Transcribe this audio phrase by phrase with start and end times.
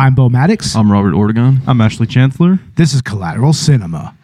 [0.00, 0.74] I'm Bo Maddox.
[0.74, 1.60] I'm Robert Ortegon.
[1.66, 2.58] I'm Ashley Chancellor.
[2.76, 4.16] this is Collateral Cinema.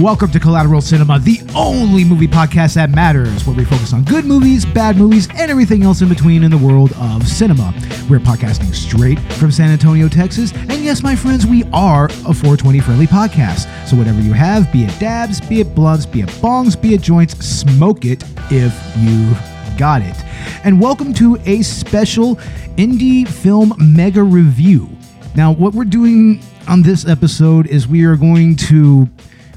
[0.00, 4.24] Welcome to Collateral Cinema, the only movie podcast that matters, where we focus on good
[4.24, 7.74] movies, bad movies, and everything else in between in the world of cinema.
[8.08, 12.80] We're podcasting straight from San Antonio, Texas, and yes, my friends, we are a 420
[12.80, 13.68] friendly podcast.
[13.86, 17.02] So whatever you have, be it dabs, be it blunts, be it bongs, be it
[17.02, 19.38] joints, smoke it if you've
[19.76, 20.16] got it.
[20.64, 22.36] And welcome to a special
[22.78, 24.88] indie film mega review.
[25.36, 29.06] Now, what we're doing on this episode is we are going to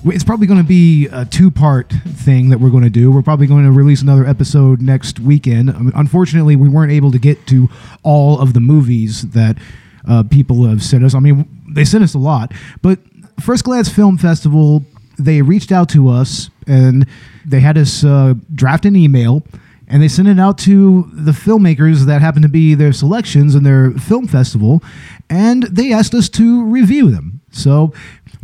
[0.06, 3.12] it's probably going to be a two part thing that we're going to do.
[3.12, 5.70] We're probably going to release another episode next weekend.
[5.70, 7.70] I mean, unfortunately, we weren't able to get to
[8.04, 9.58] all of the movies that
[10.08, 11.16] uh, people have sent us.
[11.16, 12.52] I mean, they sent us a lot,
[12.82, 13.00] but
[13.40, 14.84] First Glance Film Festival,
[15.18, 17.08] they reached out to us and
[17.46, 19.44] they had us uh, draft an email
[19.88, 23.64] and they sent it out to the filmmakers that happened to be their selections in
[23.64, 24.82] their film festival
[25.30, 27.42] and they asked us to review them.
[27.52, 27.94] So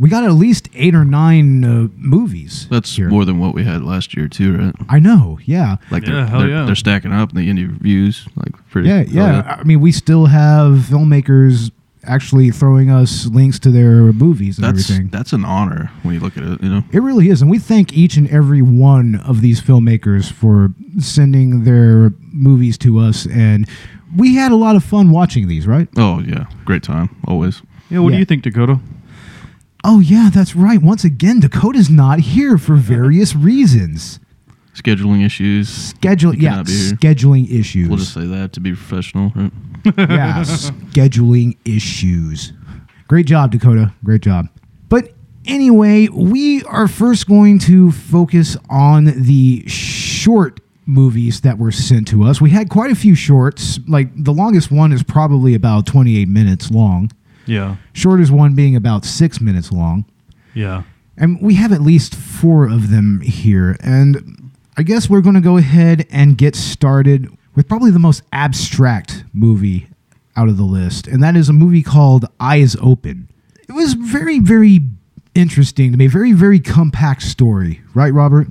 [0.00, 2.66] we got at least eight or nine uh, movies.
[2.70, 3.08] That's here.
[3.10, 4.74] more than what we had last year too, right?
[4.88, 5.76] I know, yeah.
[5.90, 6.64] Like Yeah, they're, hell they're, yeah.
[6.64, 8.88] they're stacking up in the indie reviews, like pretty.
[8.88, 9.56] Yeah, yeah.
[9.60, 11.70] I mean, we still have filmmakers
[12.04, 15.10] actually throwing us links to their movies and That's everything.
[15.10, 16.62] that's an honor when you look at it.
[16.62, 16.82] You know.
[16.92, 17.42] It really is.
[17.42, 22.98] And we thank each and every one of these filmmakers for sending their movies to
[22.98, 23.26] us.
[23.26, 23.68] And
[24.16, 25.88] we had a lot of fun watching these, right?
[25.98, 27.60] Oh yeah, great time always.
[27.90, 28.16] Yeah, what Yeah.
[28.16, 28.80] do you think, Dakota?
[29.84, 30.80] Oh, yeah, that's right.
[30.80, 34.20] Once again, Dakota's not here for various reasons.
[34.74, 35.68] Scheduling issues.
[35.68, 36.92] Schedule, yeah, cannot be here.
[36.92, 37.88] scheduling issues.
[37.88, 39.52] We'll just say that to be professional, right?
[39.84, 42.52] yeah, scheduling issues.
[43.08, 43.92] Great job, Dakota.
[44.04, 44.48] Great job.
[44.88, 45.12] But
[45.46, 52.24] anyway, we are first going to focus on the short movies that were sent to
[52.24, 52.40] us.
[52.40, 53.78] We had quite a few shorts.
[53.88, 57.10] Like the longest one is probably about 28 minutes long.
[57.50, 60.04] Yeah, Shortest one being about six minutes long.
[60.54, 60.82] yeah.
[61.16, 63.76] And we have at least four of them here.
[63.82, 68.22] And I guess we're going to go ahead and get started with probably the most
[68.32, 69.88] abstract movie
[70.34, 71.06] out of the list.
[71.06, 73.28] And that is a movie called Eyes Open.
[73.68, 74.80] It was very, very
[75.34, 76.06] interesting to me.
[76.06, 77.82] Very, very compact story.
[77.92, 78.46] Right, Robert?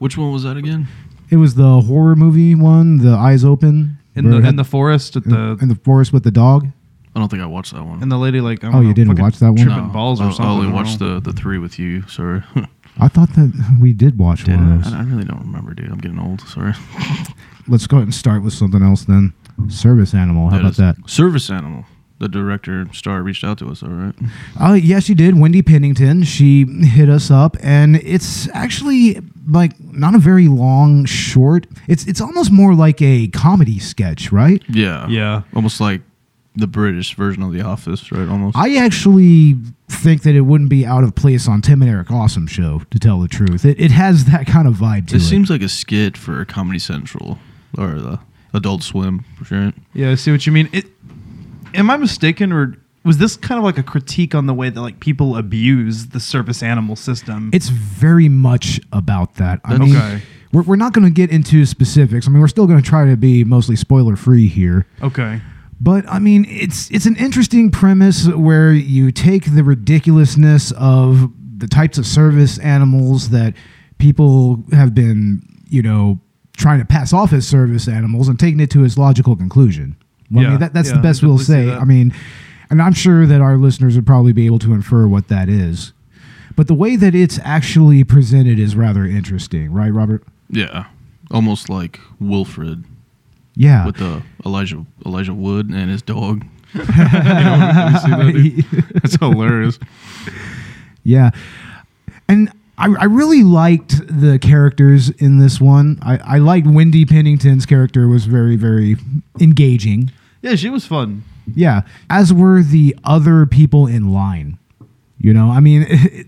[0.00, 0.88] Which one was that again?
[1.30, 3.98] It was the horror movie one, The Eyes Open.
[4.16, 6.68] In the in the forest at in, the in the forest with the dog.
[7.14, 8.02] I don't think I watched that one.
[8.02, 9.56] and the lady like I Oh, don't you know, didn't watch that one?
[9.64, 10.44] Tripping balls or I, something.
[10.46, 12.02] I only watched the the three with you.
[12.08, 12.42] Sorry.
[12.98, 14.92] I thought that we did watch Did one of those.
[14.92, 15.90] I, I really don't remember, dude.
[15.90, 16.40] I'm getting old.
[16.42, 16.74] Sorry.
[17.68, 19.32] Let's go ahead and start with something else then.
[19.68, 20.50] Service Animal.
[20.50, 20.96] How That about that?
[21.10, 21.84] Service animal.
[22.20, 23.82] The director star reached out to us.
[23.82, 24.14] All right.
[24.60, 25.38] Uh, oh, yeah, she did.
[25.38, 26.22] Wendy Pennington.
[26.22, 31.66] She hit us up, and it's actually like not a very long short.
[31.88, 34.62] It's it's almost more like a comedy sketch, right?
[34.68, 35.08] Yeah.
[35.08, 35.42] Yeah.
[35.56, 36.02] Almost like
[36.56, 38.28] the British version of The Office, right?
[38.28, 38.56] Almost.
[38.56, 39.56] I actually
[39.88, 42.82] think that it wouldn't be out of place on Tim and Eric Awesome show.
[42.90, 45.24] To tell the truth, it, it has that kind of vibe to it it.
[45.24, 47.38] seems like a skit for Comedy Central
[47.76, 48.20] or the
[48.52, 49.72] Adult Swim, for sure.
[49.94, 50.68] Yeah, I see what you mean.
[50.72, 50.86] It.
[51.74, 54.80] Am I mistaken, or was this kind of like a critique on the way that
[54.80, 57.50] like people abuse the service animal system?
[57.52, 59.60] It's very much about that.
[59.64, 60.22] I mean, Okay.
[60.52, 62.28] we're, we're not going to get into specifics.
[62.28, 64.86] I mean, we're still going to try to be mostly spoiler free here.
[65.02, 65.40] okay.
[65.84, 71.68] But I mean, it's it's an interesting premise where you take the ridiculousness of the
[71.68, 73.52] types of service animals that
[73.98, 76.18] people have been, you know,
[76.56, 79.94] trying to pass off as service animals and taking it to its logical conclusion.
[80.30, 81.70] Well, I Yeah, mean, that, that's yeah, the best we'll say.
[81.70, 82.14] I mean,
[82.70, 85.92] and I'm sure that our listeners would probably be able to infer what that is.
[86.56, 90.24] But the way that it's actually presented is rather interesting, right, Robert?
[90.48, 90.86] Yeah.
[91.30, 92.84] Almost like Wilfred
[93.56, 93.86] Yeah.
[93.86, 96.44] with the Elijah Elijah Wood and his dog.
[96.74, 98.90] you know, you seen that.
[99.02, 99.78] That's hilarious.
[101.04, 101.30] Yeah.
[102.28, 105.98] And I, I really liked the characters in this one.
[106.02, 108.96] I, I liked Wendy Pennington's character was very, very
[109.40, 110.10] engaging.
[110.42, 111.22] Yeah, she was fun.
[111.54, 111.82] Yeah.
[112.10, 114.58] As were the other people in line.
[115.18, 115.86] You know, I mean,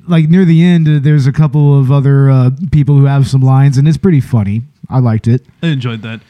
[0.08, 3.42] like near the end, uh, there's a couple of other uh, people who have some
[3.42, 4.62] lines, and it's pretty funny.
[4.88, 5.44] I liked it.
[5.62, 6.20] I enjoyed that.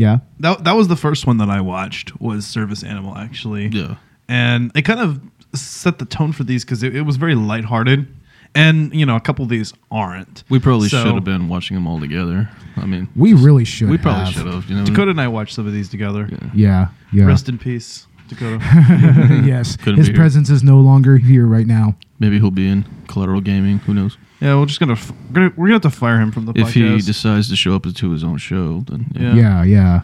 [0.00, 0.18] Yeah.
[0.40, 3.66] That that was the first one that I watched was Service Animal actually.
[3.68, 3.94] Yeah.
[4.28, 5.20] and it kind of
[5.54, 8.06] set the tone for these because it, it was very lighthearted,
[8.54, 10.44] and you know a couple of these aren't.
[10.48, 12.48] We probably So, should have been watching them all together.
[12.76, 13.90] I mean, We really should.
[13.90, 14.34] we probably have.
[14.34, 14.70] should have.
[14.70, 16.28] You know, Dakota and I watched some of these together.
[16.30, 16.50] Yeah.
[16.54, 16.88] Yeah.
[17.12, 17.24] Yeah.
[17.26, 18.58] Rest in peace, Dakota.
[19.44, 19.76] yes.
[19.76, 20.20] Couldn't His be here.
[20.20, 21.96] presence is no longer here right now.
[22.18, 23.78] Maybe he'll be in Collateral Gaming.
[23.80, 24.16] Who knows?
[24.40, 26.52] yeah, we're just gonna, f- we're gonna we're gonna have to fire him from the
[26.56, 27.04] If he podcast.
[27.06, 29.34] decides to show up to his own show, then Yeah.
[29.34, 30.02] Yeah, yeah.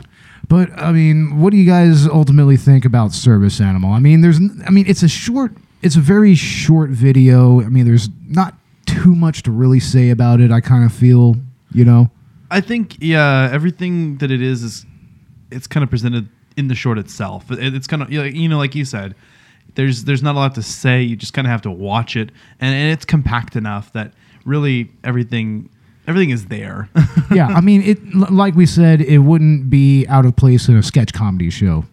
[0.49, 3.93] But I mean, what do you guys ultimately think about Service Animal?
[3.93, 5.53] I mean, there's I mean, it's a short
[5.83, 7.61] it's a very short video.
[7.63, 8.55] I mean, there's not
[8.87, 10.51] too much to really say about it.
[10.53, 11.37] I kind of feel,
[11.73, 12.11] you know.
[12.51, 14.87] I think yeah, everything that it is is
[15.51, 17.51] it's kind of presented in the short itself.
[17.51, 19.15] It, it's kind of you know like you said,
[19.75, 21.03] there's there's not a lot to say.
[21.03, 22.31] You just kind of have to watch it,
[22.61, 24.13] and, and it's compact enough that
[24.45, 25.69] really everything
[26.09, 26.89] everything is there.
[27.33, 30.83] yeah, I mean, it like we said, it wouldn't be out of place in a
[30.83, 31.85] sketch comedy show.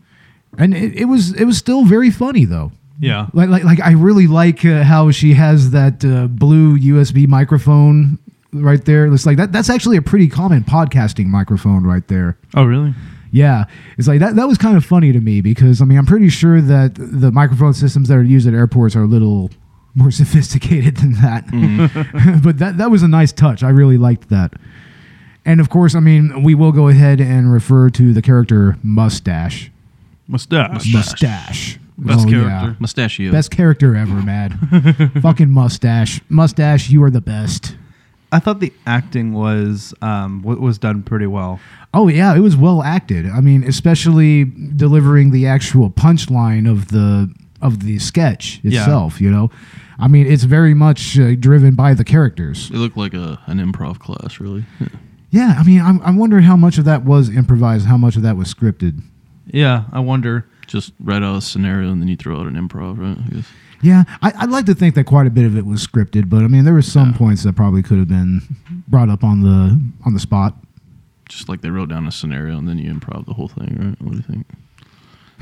[0.57, 2.71] And it, it was it was still very funny though.
[2.99, 3.27] yeah.
[3.33, 8.19] Like, like, like I really like uh, how she has that uh, blue USB microphone
[8.53, 9.11] right there.
[9.11, 9.51] It's like that.
[9.51, 12.37] That's actually a pretty common podcasting microphone right there.
[12.55, 12.93] Oh really?
[13.35, 13.63] Yeah,
[13.97, 14.35] it's like that.
[14.35, 17.31] That was kind of funny to me because I mean I'm pretty sure that the
[17.31, 19.49] microphone systems that are used at airports are a little
[19.95, 21.47] more sophisticated than that.
[21.47, 22.39] Mm-hmm.
[22.43, 23.63] but that that was a nice touch.
[23.63, 24.53] I really liked that.
[25.45, 29.71] And of course, I mean we will go ahead and refer to the character Mustache.
[30.27, 30.93] Mustache.
[30.93, 31.79] Mustache.
[31.97, 32.49] Best Oh, yeah.
[32.49, 32.77] character.
[32.79, 33.31] Mustachio.
[33.31, 35.11] Best character ever, man.
[35.21, 36.21] Fucking mustache.
[36.29, 37.75] Mustache, you are the best.
[38.33, 41.59] I thought the acting was um was done pretty well.
[41.93, 43.25] Oh yeah, it was well acted.
[43.29, 48.81] I mean, especially delivering the actual punchline of the of the sketch Yeah.
[48.81, 49.49] itself, you know.
[49.99, 52.69] I mean, it's very much uh, driven by the characters.
[52.71, 54.65] It looked like a an improv class, really.
[54.79, 54.87] Yeah.
[55.33, 58.21] Yeah, I mean, I'm, I'm wondering how much of that was improvised, how much of
[58.21, 59.01] that was scripted.
[59.47, 60.45] Yeah, I wonder.
[60.67, 63.43] Just write out a scenario and then you throw out an improv, right?
[63.83, 66.37] Yeah, I, I'd like to think that quite a bit of it was scripted, but
[66.43, 67.17] I mean, there were some Yeah.
[67.17, 68.41] points that probably could have been
[68.87, 70.55] brought up on the on the spot.
[71.29, 74.01] Just like they wrote down a scenario and then you improv the whole thing, right?
[74.01, 74.45] What do you think?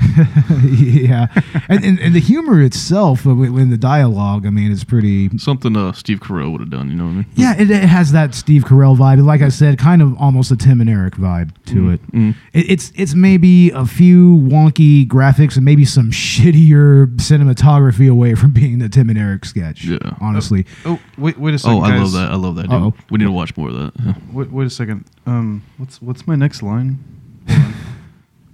[0.78, 1.26] yeah,
[1.68, 5.36] and, and and the humor itself, uh, when the dialogue, I mean, it's pretty.
[5.38, 7.26] Something uh, Steve Carell would have done, you know what I mean?
[7.34, 9.14] Yeah, it, it has that Steve Carell vibe.
[9.14, 12.12] and Like I said, kind of almost a Tim and Eric vibe to it.
[12.12, 12.34] Mm.
[12.52, 12.70] it.
[12.70, 18.78] It's it's maybe a few wonky graphics and maybe some shittier cinematography away from being
[18.80, 19.84] the Tim and Eric sketch.
[19.84, 19.98] Yeah.
[20.20, 20.66] honestly.
[20.84, 21.78] Oh wait, wait a second.
[21.78, 22.30] Oh, I love that.
[22.30, 22.70] I love that.
[22.70, 22.90] Uh-oh.
[22.90, 23.10] Dude.
[23.10, 23.92] We need to watch more of that.
[24.04, 24.14] Yeah.
[24.32, 25.04] Wait, wait a second.
[25.26, 26.98] Um, what's what's my next line?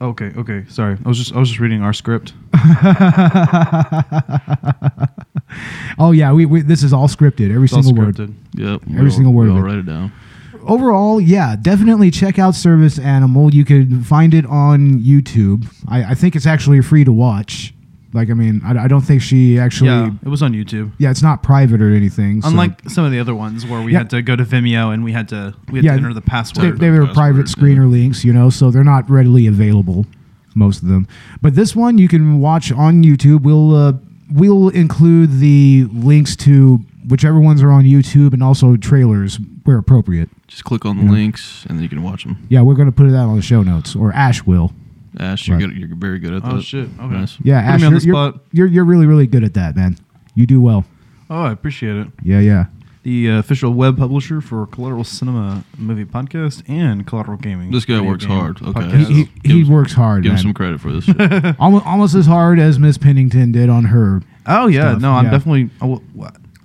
[0.01, 0.65] Okay, okay.
[0.69, 2.33] Sorry, I was just I was just reading our script.
[5.99, 7.51] oh yeah, we, we this is all scripted.
[7.53, 8.15] Every It's single word.
[8.17, 8.35] scripted.
[8.55, 8.83] Yep.
[8.97, 10.13] Every single word we'll write it down.
[10.67, 13.53] overall, yeah, definitely check out Service Animal.
[13.55, 15.67] You can find it on YouTube.
[15.89, 17.75] I, I think it's actually free to watch.
[18.15, 19.91] Like, I mean, I, I don't think she actually.
[19.91, 20.13] Yeah, Yeah.
[20.25, 20.93] it was on YouTube.
[20.99, 22.41] Yeah, it's not private or anything.
[22.41, 23.99] so- Unlike some of the other ones where we Yeah.
[23.99, 26.21] had to go to Vimeo and we had to we had Yeah, to enter the
[26.21, 26.79] they, password.
[26.79, 27.55] they were password, private yeah.
[27.55, 30.07] screener links, you know, so they're not readily available.
[30.55, 31.07] Most of them,
[31.43, 33.43] but this one you can watch on YouTube.
[33.43, 33.93] We'll uh,
[34.33, 40.31] we'll include the links to whichever ones are on YouTube and also trailers where appropriate.
[40.49, 41.11] Just click on the Yeah.
[41.11, 42.39] links and then you can watch them.
[42.49, 44.73] Yeah, we're going to put it out on the show notes, or Ash will.
[45.19, 45.69] Ash, you're Right.
[45.69, 45.77] good.
[45.77, 46.53] You're very good at that.
[46.55, 46.89] Oh, shit.
[46.99, 47.07] Okay.
[47.15, 47.39] Nice.
[47.43, 49.97] Yeah, Put Ash, you're, you're- You're, you're really really good at that, man.
[50.35, 50.85] You do well.
[51.31, 52.09] oh, I appreciate it.
[52.23, 52.67] Yeah, yeah.
[53.05, 57.71] The uh, official web publisher for Collateral Cinema Movie Podcast and Collateral Gaming.
[57.71, 58.61] This guy works hard.
[58.61, 58.73] Okay.
[58.81, 59.07] Podcast.
[59.07, 61.05] He, he, Give he him- works hard, Give him some credit for this.
[61.05, 61.57] shit.
[61.61, 64.21] almost, almost as hard as Miss Pennington did on her.
[64.47, 65.31] Oh yeah, stuff, no, I'm yeah.
[65.31, 65.71] definitely.
[65.81, 66.03] I will,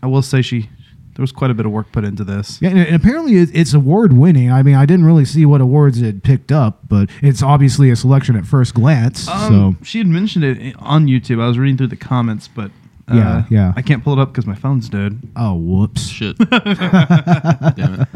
[0.02, 0.70] I will say she.
[1.16, 2.60] There was quite a bit of work put into this.
[2.62, 4.52] Yeah, and, and apparently it's award winning.
[4.52, 7.96] I mean, I didn't really see what awards it picked up, but it's obviously a
[7.96, 9.28] selection at first glance.
[9.28, 11.40] Um, so she had mentioned it on YouTube.
[11.42, 12.72] I was reading through the comments, but
[13.12, 13.74] uh, Yeah, yeah.
[13.76, 15.20] I can't pull it up because my phone's dead.
[15.36, 16.08] oh whoops!
[16.08, 16.36] Shit.
[16.50, 18.08] Damn it.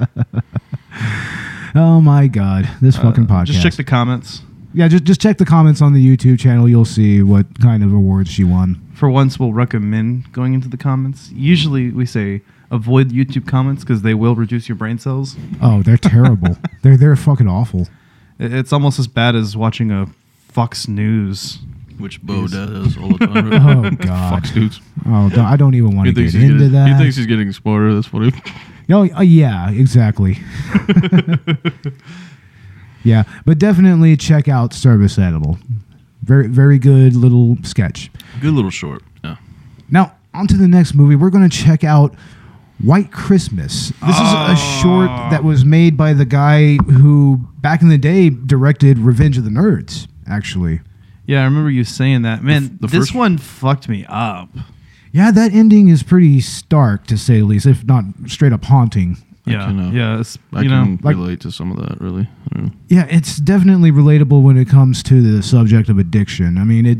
[1.75, 3.45] Oh my god, this fucking Uh, podcast.
[3.47, 4.41] Just check the comments.
[4.73, 6.67] yeah, just just check the comments on the YouTube channel.
[6.67, 8.81] You'll see what kind of awards she won.
[8.95, 11.29] For once, we'll recommend going into the comments.
[11.31, 15.35] Usually, we say avoid YouTube comments because they will reduce your brain cells.
[15.61, 16.57] Oh, they're terrible.
[16.81, 17.87] they're they're fucking awful.
[18.39, 20.07] I- It's almost as bad as watching a
[20.49, 21.59] Fox News.
[21.97, 23.51] Which Bo does all the time.
[23.85, 24.29] Oh, God.
[24.29, 24.79] Fox News.
[25.07, 26.87] Oh, don't- I don't even want He to thinks, get he's into getting, that.
[26.89, 27.93] he thinks he's getting smarter.
[27.95, 28.31] That's funny.
[28.89, 30.37] Oh, uh, yeah, exactly.
[33.03, 35.57] yeah, but definitely check out Service Animal.
[36.23, 38.09] Very, very good little sketch.
[38.41, 39.03] Good little short.
[39.23, 39.37] Yeah.
[39.89, 41.15] Now, on to the next movie.
[41.15, 42.15] We're going to check out
[42.81, 43.89] White Christmas.
[43.89, 44.51] This is Oh.
[44.51, 49.37] a short that was made by the guy who, back in the day, directed Revenge
[49.37, 50.07] of the Nerds.
[50.27, 50.81] Actually,
[51.25, 52.43] Yeah, I remember you saying that.
[52.43, 54.49] Man, the this one fucked me up.
[55.11, 59.17] yeah, that ending is pretty stark to say the least, if not straight up haunting.
[59.45, 61.77] I Yeah, can, uh, yeah, it's, I you can know, like- relate to some of
[61.77, 61.99] that.
[62.01, 62.69] Really, I.
[62.89, 66.57] Yeah, it's definitely relatable when it comes to the subject of addiction.
[66.57, 66.99] I mean, it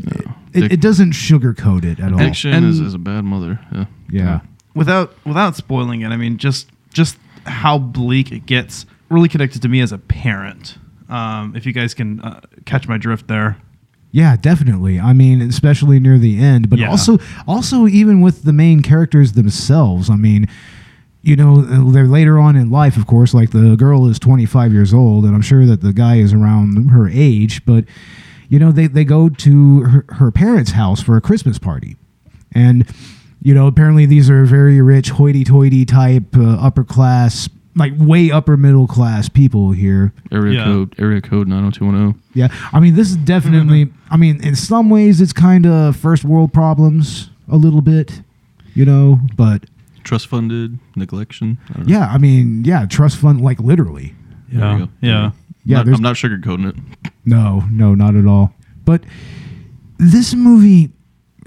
[0.54, 2.18] it, Dick- it doesn't sugarcoat it at all.
[2.18, 3.60] addiction is, is a bad mother.
[3.72, 4.40] Yeah, Yeah.
[4.78, 9.68] Without without spoiling it, I mean, just just how bleak it gets really connected to
[9.68, 10.78] me as a parent.
[11.08, 13.56] Um, if you guys can uh, catch my drift there.
[14.10, 14.98] Yeah, definitely.
[15.00, 16.90] I mean, especially near the end, but Yeah.
[16.90, 20.08] also also even with the main characters themselves.
[20.10, 20.46] I mean,
[21.22, 23.34] you know, they're later on in life, of course.
[23.34, 26.88] Like the girl is 25 years old, and I'm sure that the guy is around
[26.90, 27.64] her age.
[27.66, 27.84] But
[28.48, 31.96] you know, they they go to her, her parents' house for a Christmas party,
[32.52, 32.86] and
[33.42, 38.56] you know, apparently these are very rich, hoity-toity type, uh, upper class, like way upper
[38.56, 40.12] middle class people here.
[40.32, 40.64] area Yeah.
[40.64, 42.14] code area code nine zero two one zero.
[42.34, 43.92] Yeah, I mean, this is definitely.
[44.10, 48.22] I mean, in some ways, it's kind of first world problems a little bit,
[48.74, 49.20] you know.
[49.36, 49.64] But
[50.04, 51.58] Trust funded neglection.
[51.70, 51.92] I don't know.
[51.98, 54.14] yeah, I mean, yeah, trust fund, like literally.
[54.50, 55.30] Yeah, yeah.
[55.64, 56.76] Yeah, Not- there's- I'm not sugarcoating it.
[57.26, 58.54] No, no, not at all.
[58.86, 59.02] But
[59.98, 60.90] this movie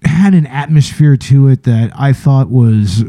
[0.04, 3.04] had an atmosphere to it that I thought was,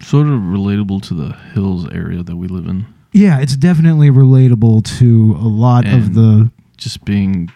[0.00, 2.86] Sort of relatable to the hills area that we live in.
[3.12, 7.50] yeah, it's definitely relatable to a lot of the, Just being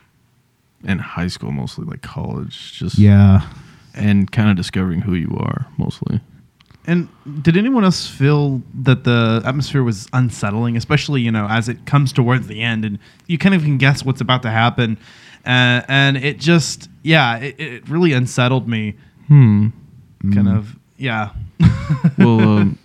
[0.85, 3.47] in high school, mostly like college, just yeah.
[3.95, 6.21] and kind of discovering who you are, mostly.
[6.85, 7.09] And
[7.43, 12.13] did anyone else feel that the atmosphere was unsettling, especially you know as it comes
[12.13, 14.99] towards the end, and you kind of can guess what's about to happen,
[15.47, 18.95] uh, and it just yeah, it, it really unsettled me.
[19.29, 19.69] Hmm.
[20.33, 21.31] Kind of yeah.
[22.19, 22.79] Well, um,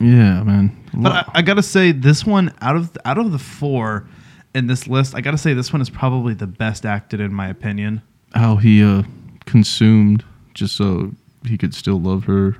[0.00, 0.76] yeah, man.
[0.94, 4.06] But I, I gotta say, this one out of out of the four
[4.54, 7.48] in this list, I gotta say this one is probably the best acted in my
[7.48, 8.02] opinion.
[8.34, 9.02] how he uh
[9.46, 11.12] consumed just so
[11.46, 12.56] he could still love her.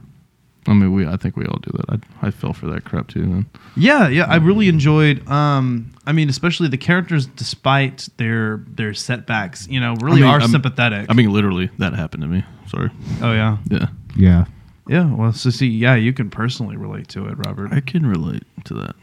[0.69, 2.00] I mean, we I think we all do that.
[2.23, 3.47] I I fell for that crap too, man.
[3.76, 5.26] Yeah, yeah, I really enjoyed.
[5.28, 10.31] Um, I mean, especially the characters, despite their their setbacks, you know, really I mean,
[10.35, 11.07] are I'm- sympathetic.
[11.11, 12.45] I mean, literally, that happened to me.
[12.69, 12.90] Sorry.
[13.23, 14.45] oh yeah, Yeah, Yeah.
[14.87, 15.12] yeah.
[15.12, 17.73] Well, so see, yeah, you can personally relate to it, Robert.
[17.73, 18.95] I can relate to that.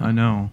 [0.00, 0.50] I know,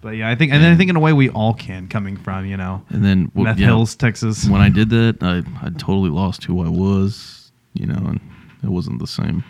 [0.00, 2.16] but yeah, I think, and then I think in a way we all can, coming
[2.16, 4.48] from you know, And then well, Meth yeah, Hills, Texas.
[4.48, 7.34] when I did that, I I totally lost who I was.
[7.74, 8.20] You know, and
[8.64, 9.44] it wasn't the same.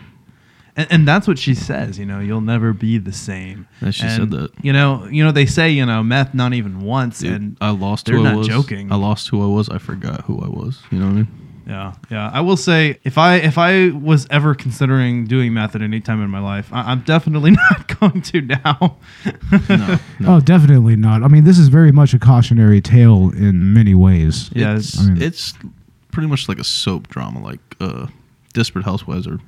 [0.79, 1.99] And, and that's what she says.
[1.99, 3.67] You know, you'll never be the same.
[3.81, 4.51] Yeah, she said that.
[4.63, 7.71] You know, you know they say you know meth not even once, Dude, and I
[7.71, 8.47] lost they're who I not was.
[8.47, 8.91] joking.
[8.91, 9.69] I lost who I was.
[9.69, 10.81] I forgot who I was.
[10.91, 11.27] You know what I mean?
[11.67, 12.31] Yeah, yeah.
[12.33, 16.23] I will say if I if I was ever considering doing meth at any time
[16.23, 18.97] in my life, I, I'm definitely not going to now.
[19.51, 19.59] No,
[20.19, 20.35] no.
[20.35, 21.21] Oh, definitely not.
[21.23, 24.49] I mean, this is very much a cautionary tale in many ways.
[24.53, 25.53] Yeah, it's, I mean- it's
[26.11, 28.07] pretty much like a soap drama, like uh,
[28.53, 29.39] Desperate Housewives or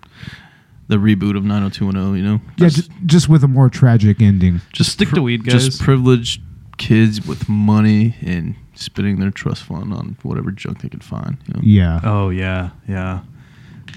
[0.92, 2.16] the reboot of 90210.
[2.18, 4.62] You know, Yeah, just, ju- just with a more tragic ending.
[4.74, 5.66] Just stick to weed, guys.
[5.66, 6.42] Just privileged
[6.78, 11.38] kids with money and spending their trust fund on whatever junk they could find.
[11.48, 11.60] You know?
[11.64, 12.00] Yeah.
[12.04, 13.22] oh yeah, yeah,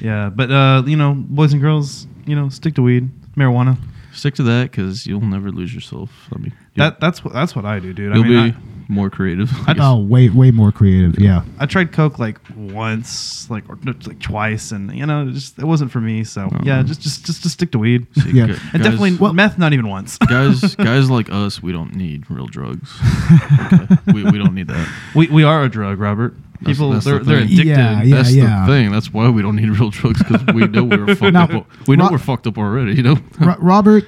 [0.00, 0.30] yeah.
[0.30, 3.76] But uh, you know, boys and girls, you know, stick to weed, marijuana.
[4.12, 6.28] Stick to that because you'll never lose yourself.
[6.32, 8.12] I mean, That that's what that's what I do, dude.
[8.12, 8.56] I you'll mean, be
[8.88, 9.50] more creative.
[9.66, 9.82] I I- guess.
[9.84, 11.18] Oh, way way more creative.
[11.18, 11.42] Yeah.
[11.58, 15.58] I, I tried coke like once, like or like twice, and you know, it just
[15.58, 16.24] it wasn't for me.
[16.24, 18.46] So oh, yeah, just just just just stick to weed, See, Yeah.
[18.48, 20.18] gu- and guys- definitely meth, not even once.
[20.28, 22.92] guys guys like us we don't need real drugs
[23.72, 23.96] okay?
[24.12, 26.34] we, we don't need that we we are a drug, Robert.
[26.60, 27.66] That's- People that's they're the they're addicted.
[27.66, 28.16] Yeah, yeah.
[28.16, 31.32] that's the thing that's why we don't need real drugs because we know we're fucked
[31.34, 33.16] Now, up we know Ro- we're fucked up already you know
[33.58, 34.04] Robert,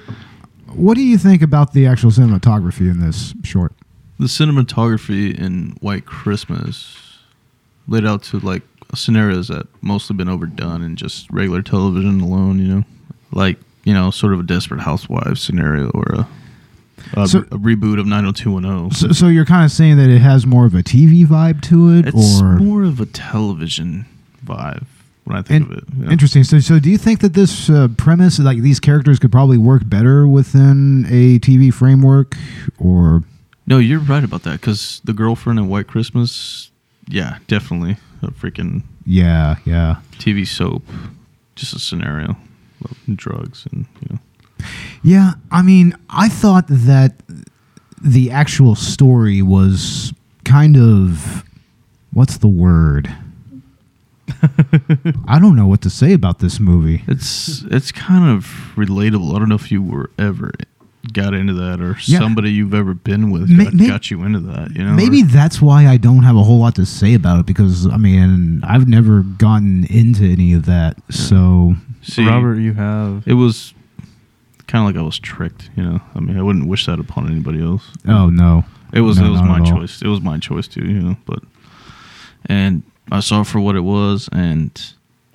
[0.73, 3.73] what do you think about the actual cinematography in this short?
[4.19, 7.19] The cinematography in white christmas
[7.87, 8.63] laid out to like
[8.95, 12.83] scenarios that mostly been overdone in just regular television alone you know
[13.31, 16.27] like you know sort of a desperate housewives scenario or a
[17.13, 20.45] a, So- a reboot of 90210 So, so you're kind of saying that it has
[20.45, 24.05] more of a TV vibe to it, It's or more of a television
[24.45, 24.83] vibe
[25.23, 25.93] when I think In- of it.
[25.93, 26.11] know?
[26.11, 26.43] interesting.
[26.43, 29.83] So, so do you think that this uh, premise, like these characters, could probably work
[29.87, 32.35] better within a TV framework,
[32.79, 33.23] or
[33.67, 36.71] No, you're right about that because the girlfriend in White Christmas,
[37.07, 40.83] yeah, definitely a freaking yeah, yeah, TV soap,
[41.55, 42.37] just a scenario
[42.85, 44.65] of drugs and you know.
[45.03, 45.33] yeah?
[45.51, 47.15] I mean, I thought that
[48.01, 50.13] the actual story was
[50.45, 51.43] kind of
[52.13, 53.13] what's the word?
[55.27, 57.03] I don't know what to say about this movie.
[57.07, 59.35] It's it's kind of relatable.
[59.35, 60.51] I don't know if you were ever
[61.13, 62.19] got into that or Yeah.
[62.19, 64.75] somebody you've ever been with Ma- got, ma- got you into that.
[64.75, 67.39] You know, Maybe or- that's why I don't have a whole lot to say about
[67.39, 70.97] it because I mean I've never gotten into any of that.
[71.09, 73.23] So see, Robert, you have.
[73.25, 73.73] It was
[74.67, 75.69] kind of like I was tricked.
[75.77, 77.89] You know, I mean, I wouldn't wish that upon anybody else.
[78.07, 80.01] oh no, It was No, it was my choice.
[80.01, 81.17] It was my choice too, you know.
[81.25, 81.39] But
[82.47, 84.71] and I saw it for what it was, and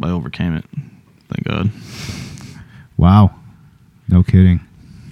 [0.03, 0.65] I overcame it.
[1.31, 1.71] Thank God.
[2.99, 3.35] wow,
[4.09, 4.61] no kidding.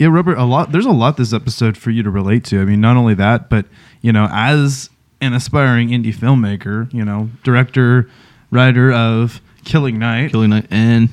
[0.00, 2.62] Yeah, Robert, a lot there's a lot this episode for you to relate to.
[2.62, 3.66] I mean, not only that, but
[4.00, 4.88] you know, as
[5.21, 8.09] an aspiring indie filmmaker, you know, director,
[8.50, 10.30] writer of Killing Night.
[10.30, 11.11] Killing Night and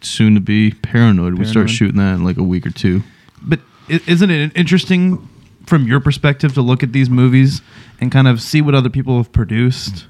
[0.00, 1.38] soon to be Paranoid.
[1.38, 3.02] We start shooting that in like a week or two.
[3.42, 5.28] But isn't it interesting
[5.66, 7.60] from your perspective to look at these movies
[8.00, 10.06] and kind of see what other people have produced?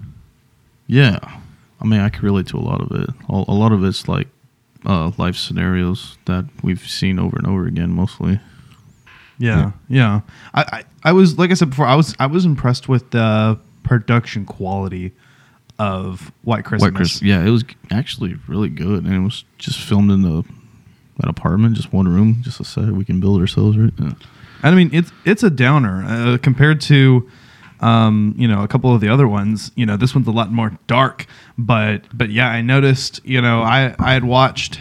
[0.86, 1.18] Yeah,
[1.80, 3.10] I mean, I can relate to a lot of it.
[3.28, 4.28] A a lot of it's like
[4.86, 8.40] uh, life scenarios that we've seen over and over again, mostly.
[9.38, 10.20] Yeah, yeah.
[10.54, 13.58] I, I, I was like I said before, I was I was impressed with the
[13.82, 15.12] production quality
[15.78, 16.92] of White Christmas.
[16.92, 17.22] White Christmas.
[17.22, 20.44] Yeah, it was actually really good, and it was just filmed in the
[21.22, 22.86] an apartment, just one room, just a set.
[22.90, 23.92] We can build ourselves, right?
[23.98, 24.12] Yeah.
[24.62, 27.28] I mean, it's it's a downer uh, compared to,
[27.82, 29.70] um, you know, a couple of the other ones.
[29.74, 31.26] You know, this one's a lot more dark.
[31.58, 33.20] But but yeah, I noticed.
[33.24, 34.80] You know, I I had watched,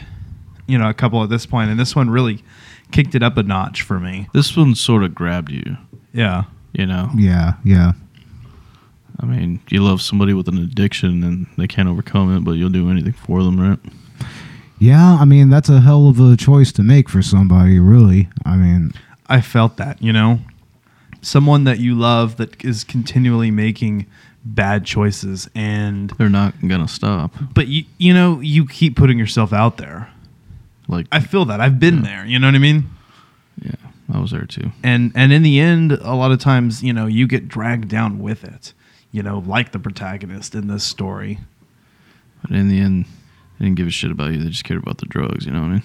[0.67, 2.43] you know, a couple at this point, and this one really
[2.91, 4.27] kicked it up a notch for me.
[4.33, 5.77] This one sort of grabbed you,
[6.13, 6.43] Yeah,
[6.73, 7.09] you know.
[7.15, 7.93] Yeah, yeah,
[9.19, 12.69] I mean, you love somebody with an addiction and they can't overcome it, but you'll
[12.69, 13.79] do anything for them, right?
[14.79, 15.17] yeah.
[15.19, 18.29] I mean that's a hell of a choice to make for somebody, really.
[18.45, 18.91] I mean,
[19.27, 20.01] I felt that.
[20.01, 20.39] You know,
[21.21, 24.05] someone that you love that is continually making
[24.43, 27.31] bad choices, and They're not gonna stop.
[27.53, 30.09] but you you know you keep putting yourself out there.
[30.87, 32.25] Like, I feel that I've been there.
[32.25, 32.89] You know what I mean?
[33.61, 33.75] yeah,
[34.13, 34.71] I was there too.
[34.83, 38.17] and and in the end a lot of times you know you get dragged down
[38.19, 38.73] with it
[39.11, 41.37] you know like the protagonist in this story
[42.41, 43.05] But in the end,
[43.59, 44.39] they didn't give a shit about you.
[44.43, 45.45] They just cared about the drugs.
[45.45, 45.83] You know what I mean?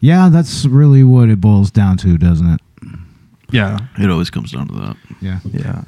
[0.00, 2.60] yeah, that's really what it boils down to, doesn't it?
[3.50, 4.96] Yeah It always comes down to that.
[5.20, 5.40] Yeah.
[5.52, 5.82] yeah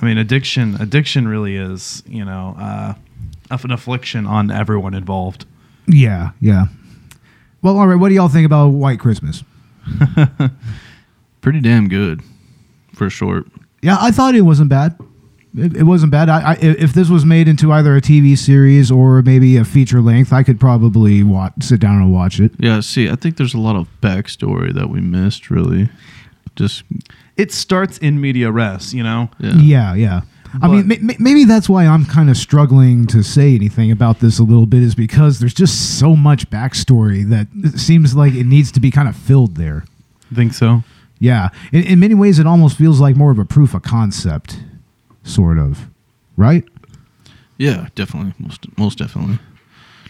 [0.00, 2.94] i mean addiction addiction really is you know uh
[3.50, 5.44] an affliction on everyone involved
[5.86, 6.66] Yeah, yeah.
[7.62, 7.96] Well, all right.
[7.96, 9.42] What do y'all think about White Christmas?
[11.40, 12.22] Pretty damn good
[12.94, 13.46] for short.
[13.82, 14.96] Yeah, I thought it wasn't bad.
[15.56, 16.28] It, it wasn't bad.
[16.28, 20.00] I, I, if this was made into either a TV series or maybe a feature
[20.00, 22.52] length, I could probably watch, sit down and watch it.
[22.58, 25.88] Yeah, see, I think there's a lot of backstory that we missed, really.
[26.56, 26.84] Just,
[27.36, 29.54] it starts in media res you know yeah.
[29.54, 30.20] Yeah, yeah.
[30.60, 34.18] I mean, ma- ma- maybe that's why I'm kind of struggling to say anything about
[34.18, 38.34] this a little bit, is because there's just so much backstory that it seems like
[38.34, 39.84] it needs to be kind of filled there.
[40.34, 40.82] think so
[41.18, 44.60] Yeah, in, in many ways, it almost feels like more of a proof of concept,
[45.22, 45.88] sort of,
[46.36, 46.64] right?
[47.56, 48.32] Yeah, definitely.
[48.38, 49.38] Most, most definitely.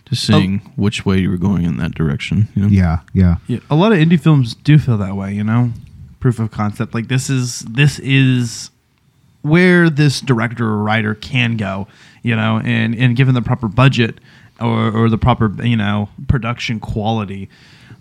[0.07, 0.71] Just seeing oh.
[0.77, 2.49] which way you were going in that direction.
[2.55, 2.69] You know?
[2.69, 5.73] Yeah, yeah, yeah a lot of indie films do feel that way you know
[6.21, 8.71] proof of concept like this is this is
[9.43, 11.87] where this director or writer can go
[12.23, 14.19] you know and and given the proper budget
[14.61, 17.49] or, or the proper you know production quality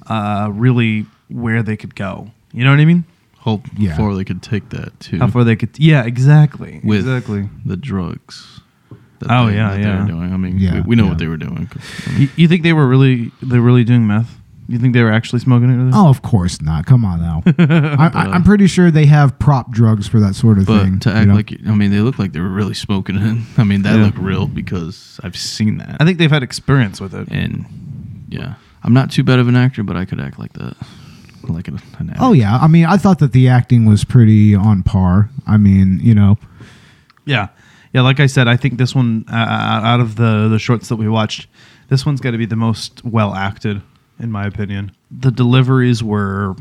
[0.08, 3.04] uh really where they could go you know what i mean
[3.44, 3.92] Hope Yeah.
[3.92, 5.18] before they could take that too.
[5.18, 8.60] how far they could yeah exactly with exactly the drugs.
[9.20, 10.02] that Oh, they- yeah, that they yeah.
[10.02, 10.34] were doing.
[10.34, 11.10] I mean, Yeah, we, we know yeah.
[11.10, 11.70] what they were doing.
[12.06, 14.36] I mean, you, you think they were really they're really doing meth
[14.70, 16.86] you think they were actually smoking it Oh, of course not.
[16.86, 17.42] Come on now.
[17.46, 21.00] I, I, I'm pretty sure they have prop drugs for that sort of but thing.
[21.00, 21.36] to you act know?
[21.36, 23.44] like I mean, they look like they were really smoking it.
[23.60, 24.06] I mean, that Yeah.
[24.06, 25.98] looked real because I've seen that.
[26.00, 27.66] i think they've had experience with it and
[28.30, 28.54] yeah,
[28.84, 30.76] I'm not too bad of an actor, but I could act like that,
[31.44, 34.84] like an, an oh yeah, I mean, I thought that the acting was pretty on
[34.84, 35.30] par.
[35.48, 36.38] I mean, you know,
[37.26, 37.48] Yeah,
[37.92, 38.02] yeah.
[38.02, 41.10] Like I said, I think this one uh, out of the the shorts that we
[41.10, 41.48] watched,
[41.88, 43.82] this one's got to be the most well acted,
[44.20, 44.92] in my opinion.
[45.12, 46.56] The deliveries were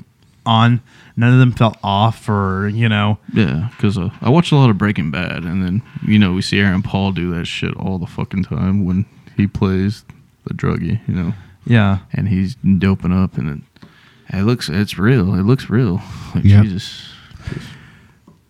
[0.46, 0.80] on.
[1.16, 4.70] None of them felt off, or you know, Yeah, because uh, I watched a lot
[4.70, 7.98] of Breaking Bad, and then you know we see Aaron Paul do that shit all
[7.98, 9.04] the fucking time when
[9.36, 10.04] he plays
[10.46, 11.34] the druggie, you know,
[11.66, 13.88] yeah, and he's doping up, and it,
[14.36, 15.34] it looks it's real.
[15.34, 16.00] It looks real.
[16.34, 16.64] Like Yep.
[16.64, 17.08] Jesus.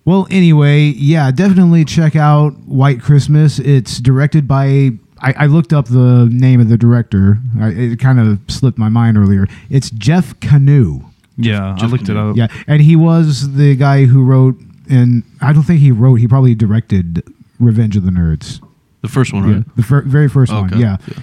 [0.04, 3.58] Well, anyway, yeah, definitely check out White Christmas.
[3.58, 4.92] It's directed by.
[5.20, 7.38] I, I looked up the name of the director.
[7.60, 9.46] I, it kind of slipped my mind earlier.
[9.70, 11.04] It's Jeff Kanew.
[11.36, 11.74] yeah.
[11.74, 12.36] I Jeff looked it up.
[12.36, 14.56] Yeah, and he was the guy who wrote,
[14.90, 16.16] and I don't think he wrote.
[16.16, 17.22] He probably directed
[17.58, 18.60] Revenge of the Nerds.
[18.60, 18.68] The
[19.02, 19.76] The first one, Yeah, right?
[19.76, 20.70] the fir- very first one.
[20.78, 21.14] Yeah, yeah.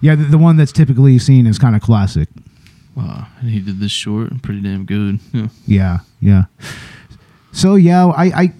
[0.00, 2.28] yeah, the, the one that's typically seen as kind of classic.
[2.96, 5.18] Wow, and he did this short and pretty damn good.
[5.32, 5.48] Yeah.
[5.66, 6.44] Yeah, yeah.
[7.52, 8.52] So yeah, I, I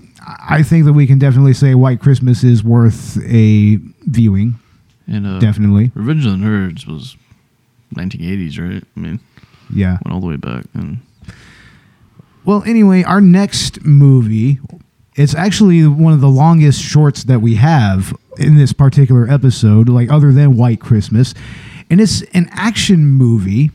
[0.49, 3.77] I think that we can definitely say White Christmas is worth a
[4.07, 4.55] viewing.
[5.07, 5.91] And uh, Definitely.
[5.95, 7.17] Revenge of the Nerds was
[7.95, 8.85] 1980s, right?
[8.97, 9.21] I mean,
[9.73, 9.99] Yeah.
[10.05, 10.65] went all the way back.
[10.75, 10.99] And
[12.45, 14.59] Well, anyway, our next movie,
[15.15, 20.11] it's actually one of the longest shorts that we have in this particular episode, like
[20.11, 21.35] other than White Christmas.
[21.91, 23.71] And it's an action movie,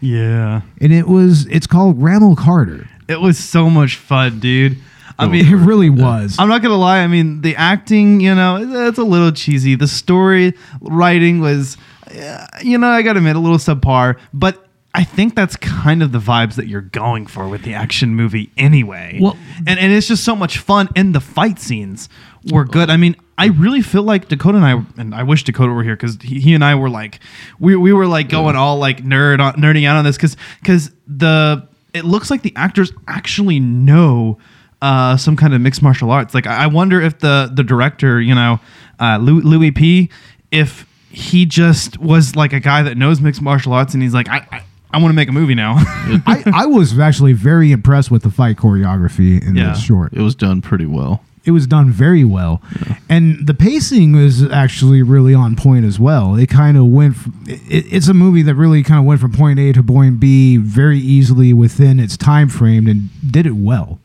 [0.00, 0.62] Yeah.
[0.80, 2.88] and it was it's called Ramel Carter.
[3.08, 4.76] It was so much fun, dude.
[5.18, 6.36] I mean, It really was.
[6.38, 7.00] I'm not gonna lie.
[7.00, 9.74] I mean, the acting, you know, it's a little cheesy.
[9.74, 11.76] The story writing was,
[12.16, 14.18] uh, you know, I gotta admit, a little subpar.
[14.32, 18.14] But I think that's kind of the vibes that you're going for with the action
[18.14, 19.18] movie, anyway.
[19.20, 22.08] Well- and and it's just so much fun, and the fight scenes
[22.50, 22.88] were good.
[22.88, 25.94] I mean, I really feel like Dakota and I, and I wish Dakota were here
[25.94, 27.20] because he, he and I were like,
[27.60, 30.90] we, we were like going all like nerd on, nerding out on this because because
[31.06, 34.38] the it looks like the actors actually know
[34.82, 36.34] uh, some kind of mixed martial arts.
[36.34, 38.60] Like I I wonder if the the director, you know,
[39.00, 40.10] uh, Louis, Louis P,
[40.50, 44.28] if he just was like a guy that knows mixed martial arts and he's like,
[44.28, 44.62] I I,
[44.92, 45.74] I want to make a movie now.
[45.78, 49.70] I, I was actually very impressed with the fight choreography in Yeah.
[49.70, 50.12] this short.
[50.12, 51.22] it was done pretty well.
[51.44, 52.60] It was done very well,
[53.08, 56.34] and the pacing was actually really on point as well.
[56.36, 57.16] It kind of went.
[57.16, 60.20] From, it, it's a movie that really kind of went from point A to point
[60.20, 63.98] B very easily within its time frame and did it well.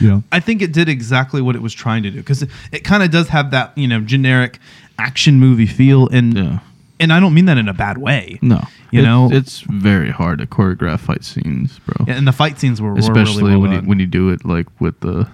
[0.00, 2.50] You know, I think it did exactly what it was trying to do because it,
[2.72, 4.58] it kind of does have that you know generic
[4.98, 6.58] action movie feel and Yeah.
[7.00, 8.38] and I don't mean that in a bad way.
[8.42, 8.66] No.
[8.90, 12.06] You It- know- it's very hard to choreograph fight scenes, bro.
[12.06, 14.44] And the fight scenes were, were Especially really well when you when you do it
[14.44, 15.28] like with the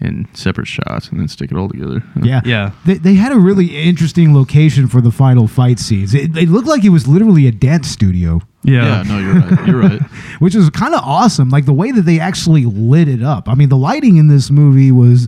[0.00, 2.02] in separate shots and then stick it all together.
[2.22, 2.70] yeah, Yeah.
[2.86, 6.14] They, they had a really interesting location for the final fight scenes.
[6.14, 8.40] It, it looked like it was literally a dance studio.
[8.62, 9.02] Yeah, yeah.
[9.02, 9.66] no, you're right.
[9.66, 10.02] You're right.
[10.38, 11.48] which is kind of awesome.
[11.48, 13.48] Like the way that they actually lit it up.
[13.48, 15.26] I mean, the lighting in this movie was.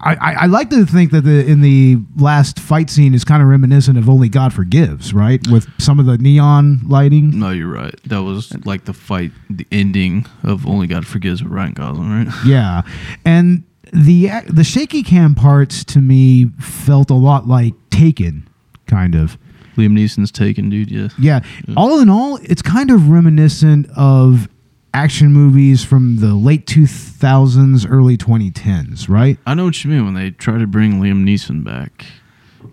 [0.00, 3.42] I, I, I like to think that the in the last fight scene is kind
[3.42, 5.40] of reminiscent of Only God Forgives, right?
[5.50, 7.38] With some of the neon lighting.
[7.38, 7.98] No, you're right.
[8.04, 12.34] That was like the fight, the ending of Only God Forgives with Ryan Gosling, right?
[12.46, 12.82] Yeah,
[13.24, 18.46] and the the shaky cam parts to me felt a lot like Taken,
[18.86, 19.38] kind of.
[19.76, 20.90] Liam Neeson's taken, dude.
[20.90, 21.12] Yes.
[21.18, 21.40] Yeah.
[21.76, 24.48] All in all, it's kind of reminiscent of
[24.92, 29.38] action movies from the late 2000s, early 2010s, right?
[29.46, 32.06] I know what you mean when they try to bring Liam Neeson back.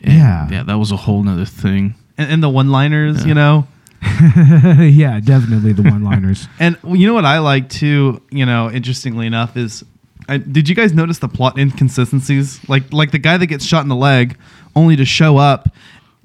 [0.02, 0.48] Yeah.
[0.50, 1.96] yeah, that was a whole nother thing.
[2.18, 3.28] and, and the one-liners, Yeah.
[3.28, 3.68] you know.
[4.02, 6.48] yeah, definitely the one-liners.
[6.60, 9.84] And you know what I like too, you know, interestingly enough, is
[10.28, 12.60] I, did you guys notice the plot inconsistencies?
[12.70, 14.38] Like like the guy that gets shot in the leg,
[14.76, 15.70] only to show up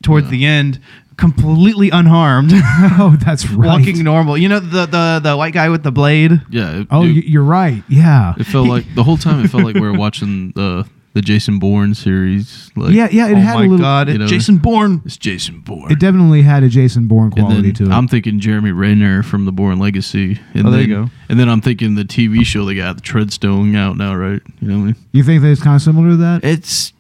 [0.07, 0.31] towards Yeah.
[0.31, 0.79] the end
[1.17, 3.67] completely unharmed, oh, that's right.
[3.67, 4.37] walking normal.
[4.37, 6.41] You know the the the white guy with the blade.
[6.51, 6.81] Yeah.
[6.81, 7.83] it- oh, dude, y- you're right.
[7.89, 8.35] Yeah.
[8.39, 9.45] it felt like the whole time.
[9.45, 12.71] It felt like we were watching the the Jason Bourne series.
[12.77, 13.29] Like, yeah, yeah.
[13.29, 13.79] It oh had my a little.
[13.79, 15.01] god, you know, Jason Bourne.
[15.07, 15.91] it's Jason Bourne.
[15.91, 17.91] It definitely had a Jason Bourne And quality then to it.
[17.93, 20.39] I'm thinking Jeremy Renner from the Bourne Legacy.
[20.53, 21.11] And Oh, there then, you go.
[21.31, 24.43] And then I'm thinking the TV show they got the Treadstone out now, right?
[24.61, 24.97] You know what I mean?
[25.13, 26.45] you think that it's kind of similar to that?
[26.45, 26.93] It's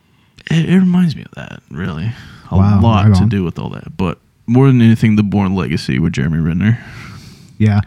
[0.51, 2.11] it, it reminds me of that, really.
[2.50, 3.96] A Wow, lot right to do with all that.
[3.96, 6.78] But more than anything, the Bourne Legacy with Jeremy Renner.
[7.59, 7.80] Yeah.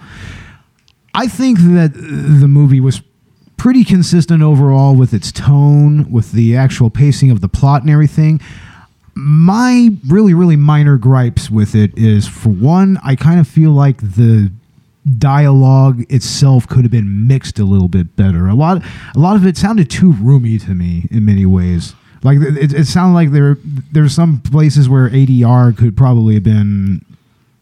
[1.14, 3.02] I think that the movie was
[3.58, 8.40] pretty consistent overall with its tone, with the actual pacing of the plot and everything.
[9.16, 14.00] My really, really minor gripes with it is for one, I kind of feel like
[14.00, 14.52] the
[15.18, 18.48] dialogue itself could have been mixed a little bit better.
[18.48, 18.84] A lot
[19.16, 21.96] a lot of it sounded too roomy to me in many ways.
[22.24, 23.58] Like it, it sounded like there
[23.92, 27.06] there's some places where ADR could probably have been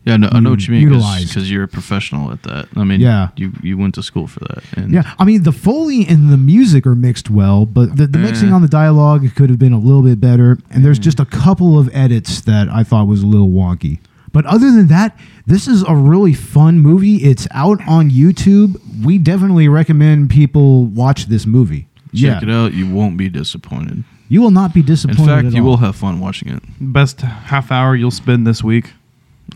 [0.06, 1.28] Yeah, no, I know what you mean Utilized.
[1.28, 2.68] because you're a professional at that.
[2.76, 3.30] I mean, Yeah.
[3.36, 4.64] you you went to school for that.
[4.76, 8.18] And Yeah, I mean the foley and the music are mixed well, but the, the
[8.18, 8.54] mixing Eh.
[8.54, 10.58] on the dialogue could have been a little bit better.
[10.72, 14.00] And there's just a couple of edits that I thought was a little wonky.
[14.34, 15.18] But other than that,
[15.48, 17.18] this is a really fun movie.
[17.18, 18.80] It's out on YouTube.
[19.04, 21.88] We definitely recommend people watch this movie.
[22.14, 22.74] check it out.
[22.74, 24.04] You won't be disappointed.
[24.30, 25.22] You will not be disappointed.
[25.22, 25.70] In fact, at you all.
[25.70, 26.62] will have fun watching it.
[26.80, 28.92] Best half hour you'll spend this week.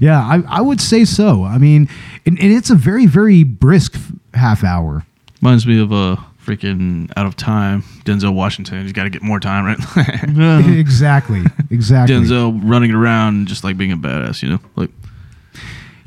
[0.00, 1.44] Yeah, I, I would say so.
[1.44, 1.88] I mean,
[2.24, 3.98] and, and it's a very, very brisk
[4.34, 5.04] half hour.
[5.40, 8.82] Reminds me of a freaking out of time Denzel Washington.
[8.82, 10.68] He's got to get more time, right?
[10.78, 11.42] exactly.
[11.70, 12.14] Exactly.
[12.14, 14.90] Denzel running around just like being a badass, you know, like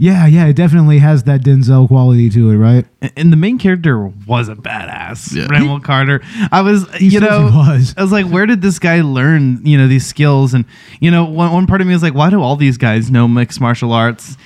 [0.01, 2.85] Yeah, yeah, it definitely has that Denzel quality to it, right?
[3.01, 5.47] A- And the main character was a badass, Yeah.
[5.49, 6.21] Ramel Carter.
[6.53, 7.93] I was, He you know, was.
[7.97, 10.53] I was like, where did this guy learn, you know, these skills?
[10.53, 10.63] And
[11.01, 13.27] you know, one, one part of me was like, why do all these guys know
[13.27, 14.37] mixed martial arts?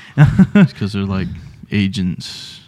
[0.54, 1.28] because they're like
[1.72, 2.60] agents.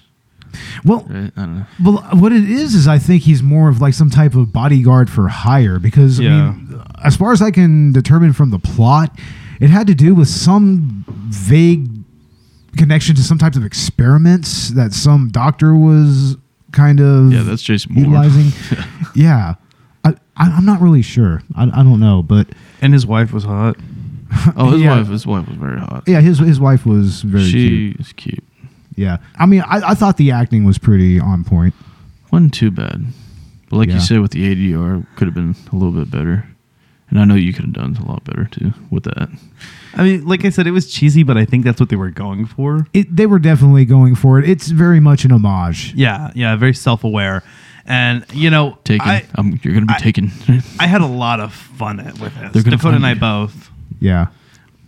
[0.86, 1.32] Well, Right?
[1.36, 1.65] I don't know.
[1.84, 5.10] Well, what it is is I think he's more of like some type of bodyguard
[5.10, 9.17] for hire because I mean, as far as I can determine from the plot,
[9.60, 11.89] it had to do with some vague
[12.75, 16.38] connection to some types of experiments that some doctor was
[16.71, 18.03] kind of Yeah, that's Jason Moore.
[18.05, 18.51] utilizing.
[19.15, 19.55] yeah,
[20.03, 21.41] I, I, I'm not really sure.
[21.55, 22.47] I, I don't know, but
[22.81, 23.77] and his wife was hot.
[24.57, 24.97] Oh, his Yeah.
[24.97, 25.07] wife.
[25.07, 26.03] His wife was very hot.
[26.07, 27.99] yeah, his his wife was very she cute.
[28.01, 28.43] is cute.
[28.95, 31.73] Yeah, I mean, I, I thought the acting was pretty on point.
[32.31, 33.05] wasn't too bad.
[33.69, 33.95] But like Yeah.
[33.95, 36.45] you said, with the ADR, could have been a little bit better.
[37.09, 39.29] And I know you could have done a lot better too with that.
[39.95, 42.12] I mean, like I said, it was cheesy, but I think that's what they were
[42.12, 42.86] going for.
[42.93, 44.49] It, they were definitely going for it.
[44.49, 45.93] It's very much an homage.
[45.95, 47.43] Yeah, yeah, very self-aware,
[47.86, 49.08] and you know, Taken.
[49.08, 50.31] I, um, you're gonna be I- taken.
[50.79, 52.63] I had a lot of fun with They're this.
[52.63, 53.69] gonna Dakota and I both.
[53.99, 54.27] Yeah.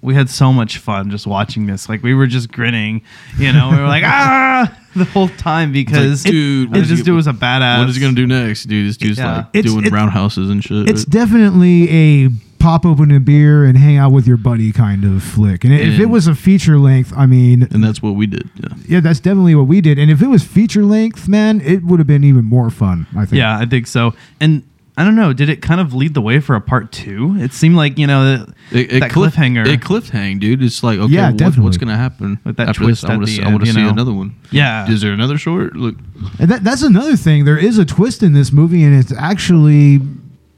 [0.01, 1.89] we had so much fun just watching this.
[1.89, 3.01] Like we were just grinning,
[3.39, 3.71] you know.
[3.71, 7.05] We were like ah the whole time because Like, dude, what it is he just
[7.05, 7.79] dude was a badass.
[7.79, 8.87] what is he gonna do next, dude?
[8.89, 9.37] This dude's Yeah.
[9.37, 10.89] like It's- doing it's- roundhouses and shit.
[10.89, 12.29] It's definitely a
[12.67, 15.63] pop open a beer and hang out with your buddy kind of flick.
[15.63, 18.49] And if it was a feature length, I mean, and that's what we did.
[18.55, 18.75] Yeah.
[18.89, 19.97] yeah, that's definitely what we did.
[19.97, 23.23] And if it was feature length, man, it would have been even more fun, I
[23.25, 23.39] think.
[23.39, 24.13] Yeah, I think so.
[24.41, 24.63] And
[24.97, 25.31] I don't know.
[25.31, 27.37] Did it kind of lead the way for a part two?
[27.37, 29.65] It seemed like you know that, It, it that cliff- cliffhanger.
[29.65, 30.61] It cliffhang, dude.
[30.61, 33.09] It's like okay, Yeah, what- what's gonna happen With that after twist this?
[33.09, 33.41] I want to.
[33.41, 33.89] I end, want to you see know?
[33.91, 34.35] another one.
[34.51, 34.91] Yeah.
[34.91, 35.77] Is there another short?
[35.77, 35.95] Look,
[36.37, 37.45] And that, that's another thing.
[37.45, 40.01] There is a twist in this movie, and it's actually,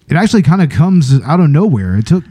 [0.09, 1.95] it actually kind of comes out of nowhere.
[1.95, 2.23] It took,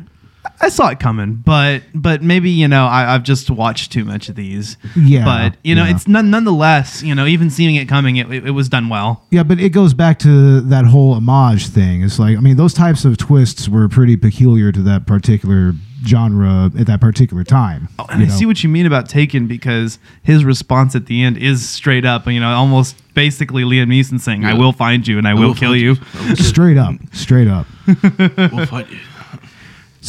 [0.60, 4.28] I saw it coming, but but maybe you know I, I've just watched too much
[4.28, 4.76] of these.
[4.96, 5.94] Yeah, but you know yeah.
[5.94, 9.24] it's none, nonetheless you know even seeing it coming, it, it, it was done well.
[9.30, 12.02] yeah, but it goes back to that whole homage thing.
[12.02, 15.74] It's like, I mean, those types of twists were pretty peculiar to that particular
[16.06, 17.88] genre at that particular time.
[17.98, 18.34] Oh, and I know?
[18.34, 22.26] see what you mean about Taken because his response at the end is straight up,
[22.26, 25.70] you know, almost basically Liam Neeson saying, "I will find you and I, will, kill
[25.70, 27.66] find you." I will kill straight up, straight up.
[28.52, 28.98] We'll fight you.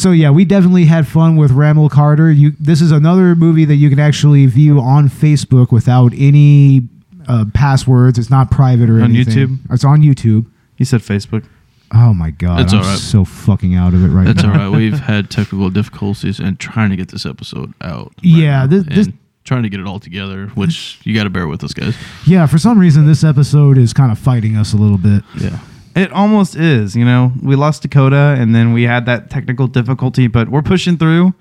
[0.00, 2.30] So yeah, we definitely had fun with Ramel Carter.
[2.32, 6.88] You, this is another movie that you can actually view on Facebook without any
[7.28, 8.18] uh, passwords.
[8.18, 9.34] It's not private or On anything.
[9.48, 9.58] YouTube?
[9.70, 10.46] It's on YouTube.
[10.76, 11.44] He said Facebook.
[11.92, 12.98] Oh my god, It's I'm all right.
[12.98, 14.32] so fucking out of it right now.
[14.32, 14.52] That's now.
[14.64, 14.76] all right.
[14.78, 18.06] We've had technical difficulties and trying to get this episode out.
[18.16, 21.24] right Yeah, now, this- this- and trying to get it all together, which you got
[21.24, 21.96] to bear with us, guys.
[22.26, 25.24] Yeah, for some reason this episode is kind of fighting us a little bit.
[25.40, 25.58] Yeah.
[25.96, 27.32] It almost is, you know.
[27.42, 31.34] We lost Dakota and then we had that technical difficulty, but we're pushing through.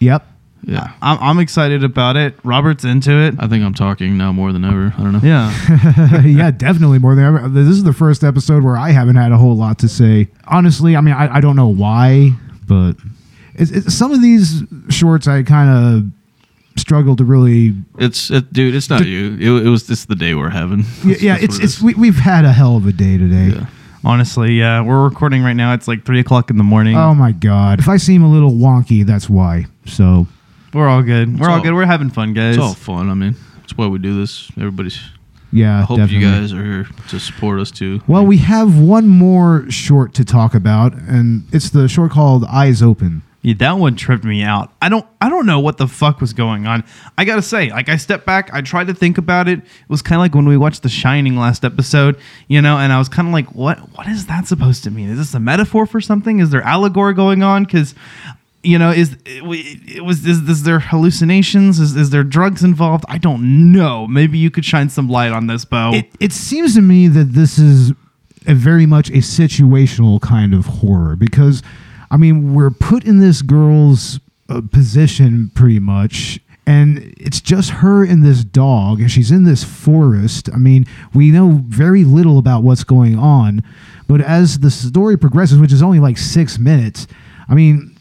[0.00, 0.26] Yep.
[0.66, 0.92] Yeah.
[1.00, 2.34] I'm, I'm excited about it.
[2.42, 3.34] Robert's into it.
[3.38, 4.92] I think I'm talking now more than ever.
[4.98, 5.20] I don't know.
[5.22, 6.22] Yeah.
[6.26, 7.48] yeah, definitely more than ever.
[7.48, 10.28] This is the first episode where I haven't had a whole lot to say.
[10.46, 12.32] Honestly, I mean, I, I don't know why,
[12.66, 12.94] but
[13.54, 17.74] it's, it's, some of these shorts I kind of struggle to really.
[17.98, 18.74] It's it, dude.
[18.74, 19.34] It's not you.
[19.34, 20.84] It, it was just the day we're having.
[21.04, 23.56] Yeah, yeah That's it's it it's we, we've had a hell of a day today.
[23.56, 23.66] Yeah.
[24.06, 24.82] Honestly, yeah.
[24.82, 25.74] We're recording right now.
[25.74, 26.96] It's like three o'clock in the morning.
[26.96, 27.80] Oh my god!
[27.80, 29.66] If I seem a little wonky, that's why.
[29.84, 30.28] So
[30.72, 31.40] we're all good.
[31.40, 31.74] We're all, all- good.
[31.74, 32.54] We're having fun, guys.
[32.54, 33.10] It's all fun.
[33.10, 34.48] I mean, that's why we do this.
[34.56, 35.00] Everybody's.
[35.52, 36.24] yeah, I hope definitely.
[36.24, 38.00] you guys are here to support us too.
[38.06, 42.82] Well, we have one more short to talk about, and it's the short called "Eyes
[42.82, 44.72] Open." Yeah, that one tripped me out.
[44.82, 46.82] I don't I don't know what the fuck was going on.
[47.16, 49.60] I gotta say, like I stepped back, I tried to think about it.
[49.60, 52.92] It was kind of like when we watched The Shining last episode, you know, and
[52.92, 55.10] I was kind of like, what what is that supposed to mean?
[55.10, 56.40] Is this a metaphor for something?
[56.40, 57.62] Is there allegory going on?
[57.62, 57.94] Because
[58.64, 59.44] you know, is it,
[60.02, 61.78] was is, is there hallucinations?
[61.78, 63.04] Is, is there drugs involved?
[63.06, 64.08] I don't know.
[64.08, 65.92] Maybe you could shine some light on this, Bo.
[65.94, 67.92] It, it seems to me that this is
[68.48, 71.62] a very much a situational kind of horror because,
[72.10, 76.40] I mean, we're put in this girl's uh, position pretty much.
[76.68, 80.50] And it's just her and this dog, and she's in this forest.
[80.52, 83.62] I mean, we know very little about what's going on,
[84.08, 87.06] but as the story progresses, which is only like six minutes,
[87.48, 87.95] I mean,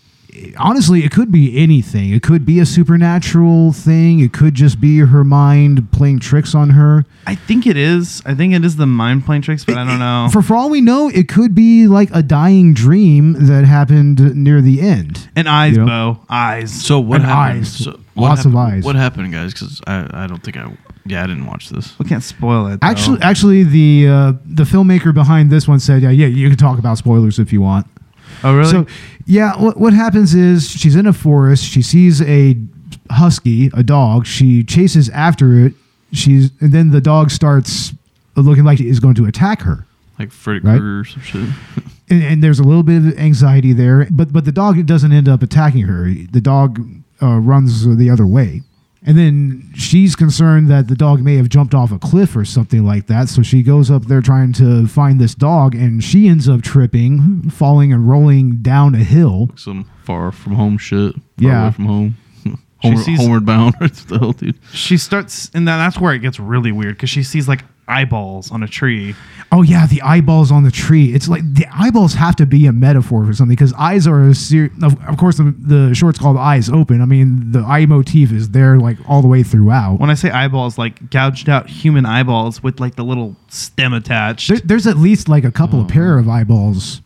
[0.58, 2.12] honestly, it could be anything.
[2.12, 4.20] It could be a supernatural thing.
[4.20, 7.06] It could just be her mind playing tricks on her.
[7.28, 8.22] I think it is.
[8.26, 10.30] I think it is the mind playing tricks, but I don't know.
[10.32, 14.62] For for all we know, it could be like a dying dream that happened near
[14.62, 15.30] the end.
[15.36, 16.14] and eyes, You know?
[16.16, 16.72] Bo, eyes.
[16.74, 17.60] So what And happened?
[17.62, 17.72] eyes.
[17.74, 18.84] So what Lots of happened- eyes.
[18.84, 19.54] What happened, guys?
[19.54, 20.72] Because I, I don't think I
[21.08, 21.98] yeah I didn't watch this.
[22.00, 22.82] we can't spoil it.
[22.82, 22.88] though.
[22.88, 26.80] Actually, actually, the uh, the filmmaker behind this one said, "Yeah, yeah, you can talk
[26.80, 27.86] about spoilers if you want."
[28.44, 28.70] Oh really?
[28.70, 28.86] So,
[29.26, 31.64] yeah, what, what happens is she's in a forest.
[31.64, 32.58] She sees a
[33.10, 34.26] husky, a dog.
[34.26, 35.74] She chases after it.
[36.12, 37.94] She's and then the dog starts
[38.36, 39.86] looking like it's going to attack her.
[40.20, 40.80] Like Freddy Right.
[40.80, 41.50] Krueger or some shit.
[42.08, 45.28] And, and there's a little bit of anxiety there, but but the dog doesn't end
[45.28, 46.14] up attacking her.
[46.32, 46.80] The dog
[47.20, 48.62] uh, runs the other way,
[49.06, 52.86] and then she's concerned that the dog may have jumped off a cliff or something
[52.86, 53.30] like that.
[53.30, 57.50] So she goes up there trying to find this dog, and she ends up tripping,
[57.50, 59.52] falling and rolling down a hill.
[59.56, 61.14] some far from home shit.
[61.14, 61.62] Far Yeah.
[61.64, 62.18] away from home.
[62.82, 63.76] She Homeward, sees- homeward bound.
[63.80, 64.60] What the dude?
[64.74, 68.64] She starts, and that's where it gets really weird because she sees like eyeballs on
[68.64, 69.16] a tree.
[69.52, 71.14] Oh yeah, the eyeballs on the tree.
[71.14, 74.36] It's like the eyeballs have to be a metaphor for something because eyes are a
[74.36, 77.02] ser- of, of course the, the short's called Eyes Open.
[77.02, 80.00] I mean the eye motif is there like all the way throughout.
[80.00, 84.50] When I say eyeballs, like gouged out human eyeballs with like the little stem attached.
[84.50, 85.94] There, there's at least like a couple of mm-hmm.
[85.94, 87.02] pair of eyeballs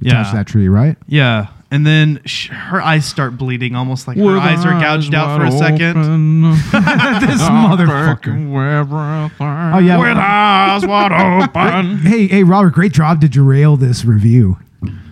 [0.00, 0.30] attached Yeah.
[0.30, 0.96] to that tree, right?
[1.06, 1.48] yeah.
[1.70, 5.44] And then sh- her eyes start bleeding, almost like her eyes are gouged out for
[5.44, 6.00] a second.
[6.52, 9.30] this motherfucker.
[9.74, 9.98] Oh yeah.
[9.98, 11.98] With eyes wide open.
[12.08, 14.56] Hey, hey, Robert, great job to derail this review.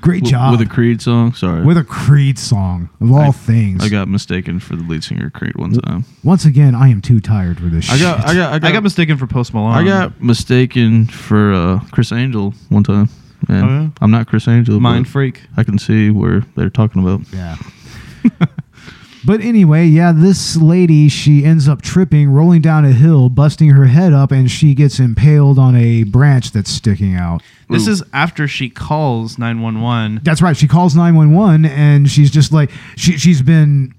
[0.01, 0.53] Great job.
[0.53, 1.35] With a Creed song.
[1.35, 1.65] Sorry.
[1.65, 3.85] With a Creed song of all things.
[3.85, 6.05] I got mistaken for the lead singer of Creed one time.
[6.23, 8.03] Once again, I am too tired for this I shit.
[8.03, 9.73] got, I got, I got, I got mistaken for Post Malone.
[9.73, 13.09] I got mistaken for uh, Criss Angel one time.
[13.49, 13.89] And Oh, yeah?
[14.01, 14.81] I'm not Criss Angel.
[14.81, 15.43] mind freak.
[15.57, 17.21] I can see where they're talking about.
[17.33, 17.57] Yeah.
[19.25, 23.87] but anyway, yeah, this lady, she ends up tripping, rolling down a hill, busting her
[23.87, 27.43] head up, and she gets impaled on a branch that's sticking out.
[27.69, 27.93] This Ooh.
[27.93, 30.21] is after she calls 911.
[30.23, 30.57] That's right.
[30.57, 33.93] She calls 911 and she's just like, she, she's been,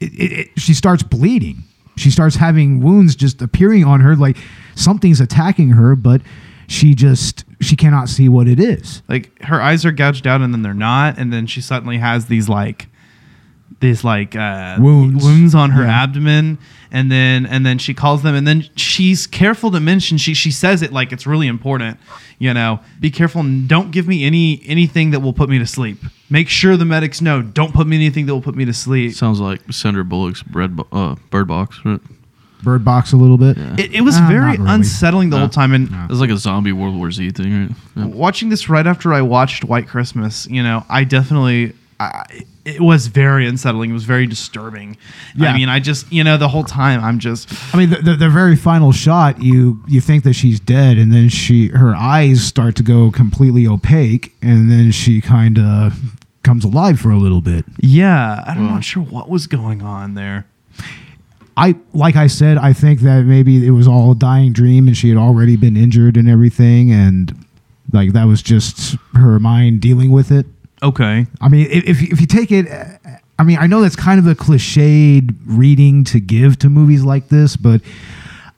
[0.00, 1.64] it, it, it- she starts bleeding.
[1.96, 4.36] She starts having wounds just appearing on her, like
[4.74, 6.22] something's attacking her, but
[6.72, 9.02] she just, she cannot see what it is.
[9.08, 12.26] Like her eyes are gouged out and then they're not, and then she suddenly has
[12.26, 12.88] these like
[13.80, 15.24] these like uh, Wounds.
[15.24, 16.02] wounds on her Yeah.
[16.04, 16.58] abdomen,
[16.92, 20.50] and then and then she calls them, and then she's careful to mention she she
[20.52, 21.98] says it like it's really important,
[22.38, 22.78] you know.
[23.00, 25.98] Be careful and don't give me any anything that will put me to sleep.
[26.30, 27.42] Make sure the medics know.
[27.42, 29.14] Don't put me anything that will put me to sleep.
[29.14, 31.80] Sounds like Sandra Bullock's bread bo- uh, Bird Box.
[31.84, 32.00] Right?
[32.62, 33.56] Bird box a little bit.
[33.56, 33.74] Yeah.
[33.78, 34.70] It, it was Ah, very not really.
[34.74, 35.40] unsettling the No.
[35.40, 37.76] whole time, and It was like a zombie World War Z thing, right?
[37.96, 38.04] Yeah.
[38.06, 42.24] watching this right after I watched White Christmas, you know, I definitely, I,
[42.64, 43.90] it was very unsettling.
[43.90, 44.96] It was very disturbing.
[45.36, 45.50] Yeah.
[45.50, 48.14] I mean, I just, you know, the whole time I'm just, I mean, the, the,
[48.16, 52.44] the very final shot, you you think that she's dead, and then she her eyes
[52.44, 55.98] start to go completely opaque, and then she kind of
[56.44, 57.64] comes alive for a little bit.
[57.80, 58.74] yeah, I'm Well.
[58.74, 60.46] not sure what was going on there.
[61.56, 64.96] I like I said, I think that maybe it was all a dying dream, and
[64.96, 67.44] she had already been injured and everything, and
[67.92, 70.46] like that was just her mind dealing with it.
[70.82, 71.26] Okay.
[71.40, 74.26] I mean, if if you- take it, uh, I mean, I know that's kind of
[74.26, 77.80] a cliched reading to give to movies like this, but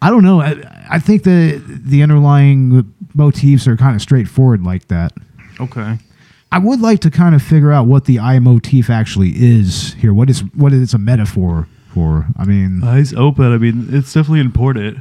[0.00, 0.40] I don't know.
[0.40, 5.12] I, I think the the underlying motifs are kind of straightforward like that.
[5.60, 5.98] Okay.
[6.52, 10.14] I would like to kind of figure out what the eye motif actually is here.
[10.14, 12.26] What is what is a metaphor for?
[12.36, 13.52] I mean, Eyes open.
[13.52, 14.98] I mean, it's definitely important.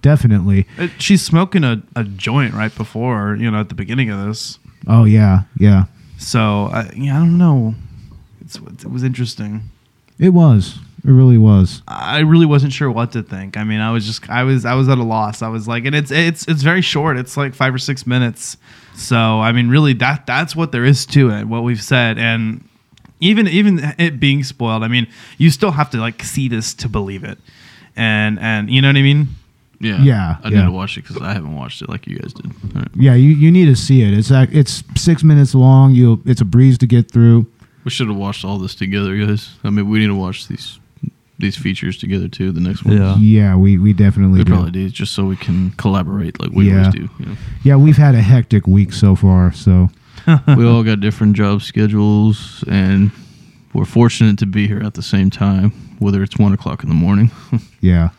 [0.00, 0.66] definitely.
[0.78, 4.58] Uh, She's smoking a, a joint right before, you know, at the beginning of this.
[4.86, 5.84] Oh yeah, yeah.
[6.18, 7.74] So, I, yeah, I don't know.
[8.40, 9.70] It's, it was interesting.
[10.18, 10.78] It was.
[11.04, 11.82] It really was.
[11.88, 13.56] I really wasn't sure what to think.
[13.56, 15.42] I mean, I was just I was I was at a loss.
[15.42, 17.16] I was like, and it's it's it's very short.
[17.16, 18.56] It's like five or six minutes.
[18.94, 21.46] So I mean, really, that that's what there is to it.
[21.46, 22.62] What we've said, and
[23.22, 24.82] even even it being spoiled.
[24.82, 25.06] I mean,
[25.38, 27.38] you still have to like see this to believe it,
[27.96, 29.28] and and you know what I mean.
[29.80, 30.00] Yeah.
[30.00, 30.58] Yeah, I yeah.
[30.60, 32.46] need to watch it because I haven't watched it like you guys did.
[32.46, 32.88] All right.
[32.94, 34.14] Yeah, you, you need to see it.
[34.16, 35.92] It's ac- it's six minutes long.
[35.92, 37.46] You it's a breeze to get through.
[37.84, 39.50] We should have watched all this together, guys.
[39.64, 40.78] I mean, we need to watch these
[41.40, 42.52] these features together too.
[42.52, 42.96] The next one.
[42.96, 43.16] Yeah.
[43.16, 44.52] Yeah, we we definitely We do.
[44.52, 46.78] probably do just so we can collaborate like we Yeah.
[46.78, 47.08] always do.
[47.18, 47.36] You know?
[47.64, 49.50] Yeah, we've had a hectic week so far.
[49.52, 49.90] So
[50.56, 53.10] we all got different job schedules, and
[53.74, 56.94] we're fortunate to be here at the same time, whether it's one o'clock in the
[56.94, 57.30] morning.
[57.80, 58.10] yeah.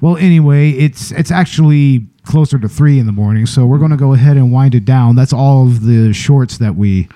[0.00, 3.96] Well, anyway, it's it's actually closer to three in the morning, so we're going to
[3.96, 5.16] go ahead and wind it down.
[5.16, 7.08] That's all of the shorts that we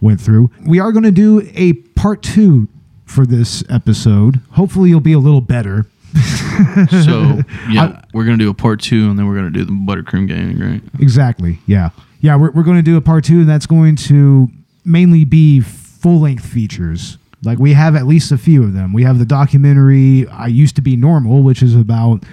[0.00, 0.50] went through.
[0.66, 2.68] We are going to do a part two
[3.06, 4.40] for this episode.
[4.52, 5.86] Hopefully, you'll be a little better.
[7.02, 7.40] so
[7.70, 10.58] yeah, we're gonna do a part two, and then we're gonna do the Buttercream Gang,
[10.58, 10.82] right?
[11.00, 11.58] Exactly.
[11.66, 11.90] Yeah.
[12.26, 14.48] Yeah, we're, we're going to do a part two, and that's going to
[14.84, 17.18] mainly be full length features.
[17.44, 18.92] Like we have at least a few of them.
[18.92, 22.24] We have the documentary I Used to Be Normal, which is about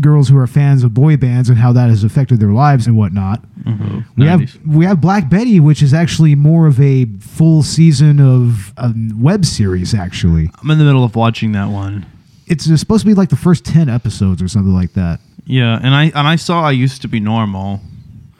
[0.00, 2.96] girls who are fans of boy bands and how that has affected their lives and
[2.96, 3.42] whatnot.
[3.66, 4.26] Oh, We 90s.
[4.26, 8.94] have we have Black Betty, which is actually more of a full season of a
[9.18, 9.94] web series.
[9.94, 12.06] Actually, I'm in the middle of watching that one.
[12.46, 15.20] it's supposed to be like the first ten episodes or something like that.
[15.44, 17.80] Yeah, and I and I saw I used to be normal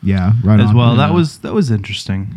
[0.03, 0.77] Yeah, right as on.
[0.77, 0.97] well.
[0.97, 2.35] That was that was interesting.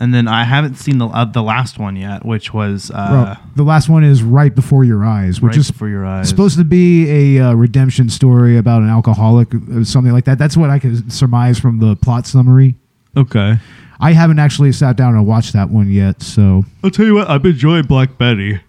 [0.00, 3.36] And then I haven't seen the uh, the last one yet, which was uh, Well,
[3.56, 6.28] the last one is right before your eyes, which right is before your eyes.
[6.28, 10.38] supposed to be a uh, redemption story about an alcoholic, or something like that.
[10.38, 12.76] That's what I could surmise from the plot summary.
[13.16, 13.58] okay.
[14.00, 17.28] I haven't actually sat down and watched that one yet, so I'll tell you what.
[17.28, 18.60] I've been enjoying Black Betty.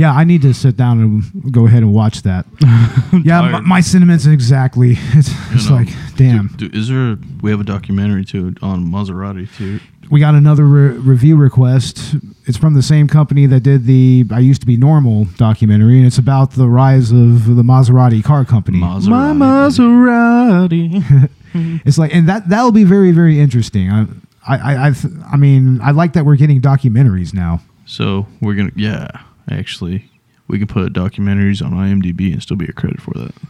[0.00, 2.46] Yeah, I need to sit down and go ahead and watch that.
[3.22, 4.96] yeah, my, my sentiments exactly.
[5.12, 6.46] It's, it's know, like, damn.
[6.56, 7.12] Dude, is there?
[7.12, 9.78] A, we have a documentary too on Maserati too.
[10.10, 12.14] We got another re- review request.
[12.46, 16.06] It's from the same company that did the "I Used to Be Normal" documentary, and
[16.06, 18.78] it's about the rise of the Maserati car company.
[18.78, 19.36] Maserati.
[19.36, 21.30] Maserati.
[21.84, 23.90] It's like, and that that'll be very very interesting.
[23.90, 24.06] I
[24.46, 24.94] I I I,
[25.32, 27.60] I mean, I like that we're getting documentaries now.
[27.86, 29.08] So we're gonna, yeah,
[29.50, 30.10] actually,
[30.48, 33.34] we can put documentaries on IMDb and still be a credit for that.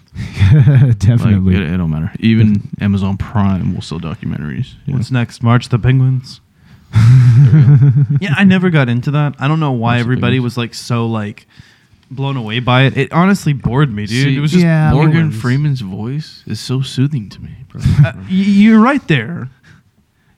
[0.53, 1.55] Like, Definitely.
[1.55, 2.11] it, it don't matter.
[2.19, 4.75] Even Amazon Prime will sell documentaries.
[4.85, 4.99] you know?
[4.99, 5.43] What's next?
[5.45, 6.41] March the Penguins.
[8.21, 9.37] yeah, I never got into that.
[9.39, 11.47] I don't know why March everybody was like so like
[12.11, 12.97] blown away by it.
[12.97, 14.25] It honestly bored me, dude.
[14.25, 15.41] See, it was just Yeah, Morgan penguins.
[15.41, 17.81] Freeman's voice is so soothing to me, bro.
[18.05, 19.49] Uh, you're right there.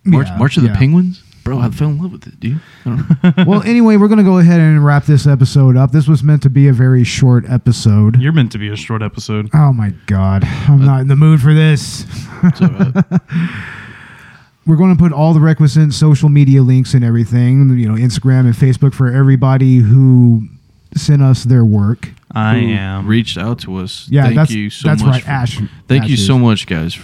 [0.04, 0.72] March, Yeah, March of yeah.
[0.72, 1.58] the Penguins, bro.
[1.58, 2.60] I fell in love with it, dude.
[2.84, 3.44] I don't know.
[3.46, 5.92] well, anyway, we're gonna go ahead and wrap this episode up.
[5.92, 8.20] This was meant to be a very short episode.
[8.20, 9.50] You're meant to be a short episode.
[9.54, 12.04] Oh my god, I'm not in the mood for this.
[12.44, 13.20] It's all right.
[14.64, 18.40] We're going to put all the requisite social media links and everything, you know, Instagram
[18.46, 20.44] and Facebook for everybody who
[20.94, 22.10] sent us their work.
[22.32, 23.08] I Who am.
[23.08, 24.06] reached out to us.
[24.08, 25.14] Yeah, thank that's you so that's much.
[25.14, 25.22] right.
[25.24, 25.56] for- Ash.
[25.88, 26.94] Thank Ash you is- so much, guys,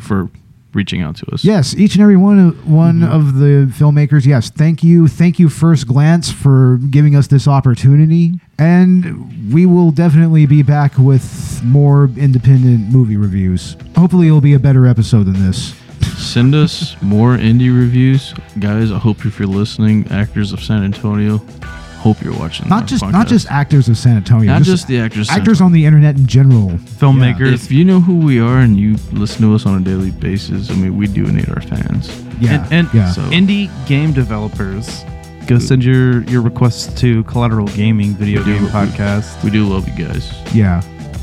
[0.00, 0.28] for
[0.72, 1.44] reaching out to us.
[1.44, 3.12] Yes, each and every one of, one mm-hmm.
[3.12, 4.26] of the filmmakers.
[4.26, 9.90] Yes, thank you, thank you, First Glance, for giving us this opportunity, and we will
[9.90, 13.76] definitely be back with more independent movie reviews.
[13.96, 15.74] Hopefully, it'll be a better episode than this.
[16.16, 18.92] Send us more indie reviews, guys.
[18.92, 21.40] I hope if you're listening, actors of San Antonio,
[22.00, 22.68] hope you're watching.
[22.68, 23.12] Not just podcast.
[23.12, 25.20] not just actors of San Antonio, not just the actors.
[25.20, 26.70] of San actors on the internet in general.
[27.00, 27.52] Filmmakers.
[27.54, 30.70] If you know who we are and you listen to us on a daily basis,
[30.70, 32.08] I mean, we do need our fans.
[32.40, 33.12] Yeah, and, and yeah.
[33.12, 35.04] So- indie game developers,
[35.46, 39.44] go send your your requests to Collateral Gaming Video We do- Game we- Podcast.
[39.44, 40.32] We do love you guys.
[40.54, 40.80] Yeah,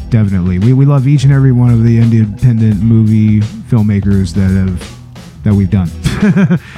[0.09, 0.59] definitely.
[0.59, 4.79] We, we love each and every one of the independent movie filmmakers that have
[5.47, 5.89] that we've done.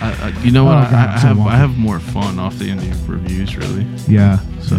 [0.01, 0.75] I, I, you know oh, what?
[0.75, 1.39] Oh, I, God, I so have.
[1.39, 3.85] I have more fun off the indie reviews, really.
[4.07, 4.39] yeah.
[4.61, 4.75] So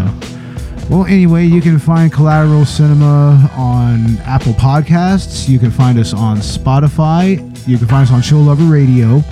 [0.88, 5.48] Well, anyway, you can find Collateral Cinema on Apple Podcasts.
[5.48, 7.38] You can find us on Spotify.
[7.66, 9.22] You can find us on Show Lover Radio.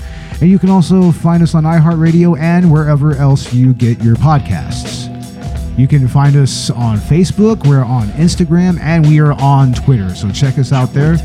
[0.40, 5.06] And you can also find us on iHeartRadio and wherever else you get your podcasts.
[5.78, 10.12] You can find us on Facebook, we're on Instagram, and we are on Twitter.
[10.14, 11.16] So check us out there.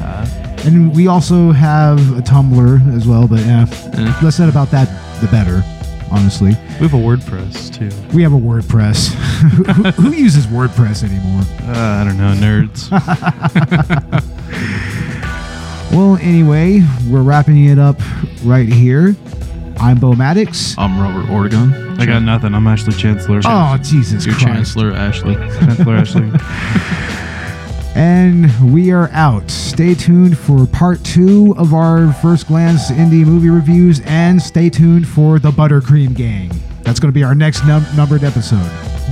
[0.66, 4.20] And we also have a Tumblr as well, but eh, Eh.
[4.24, 4.88] less said about that,
[5.20, 5.62] the better,
[6.10, 6.52] honestly.
[6.80, 7.90] We have a WordPress too.
[8.16, 9.10] We have a WordPress.
[9.14, 11.42] who, who- who uses WordPress anymore?
[11.64, 12.90] Uh, I don't know, nerds.
[15.92, 17.98] Well, anyway, we're wrapping it up
[18.44, 19.16] right here.
[19.80, 20.76] I'm Bo Maddox.
[20.76, 21.72] I'm Robert Oregon.
[22.00, 22.56] I got nothing.
[22.56, 23.42] I'm Ashley Chancellor.
[23.46, 24.48] Oh, Jesus Your Christ.
[24.76, 25.36] Chancellor Ashley.
[25.36, 26.32] Chancellor Ashley.
[27.96, 29.50] And we are out.
[29.52, 35.08] Stay tuned for part two of our first glance indie movie reviews, and stay tuned
[35.08, 36.52] for the Buttercream Gang.
[36.82, 38.70] That's going to be our next num- numbered episode.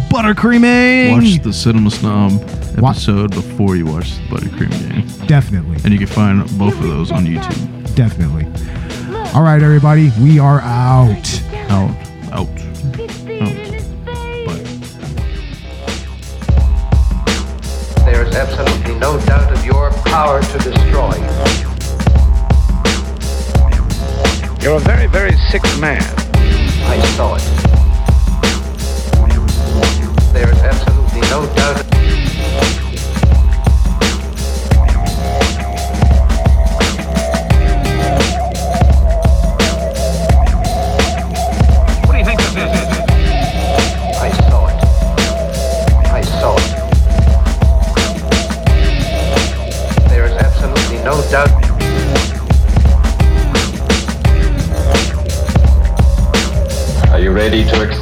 [0.10, 1.12] Buttercreaming.
[1.12, 2.32] Watch the Cinema Snob
[2.80, 5.78] Wa- episode before you watch the Buttercream Gang, Definitely.
[5.84, 7.96] and you can find both of those on YouTube.
[7.96, 8.46] Definitely.
[9.34, 10.12] All right, everybody.
[10.20, 11.42] We are out.
[11.70, 11.96] Out,
[12.34, 12.48] out.
[12.98, 13.71] There
[18.36, 21.16] absolutely no doubt of your power to destroy.
[24.62, 26.04] You're a very, very sick man.
[26.86, 27.44] I saw it.
[30.34, 31.91] There is absolutely no doubt.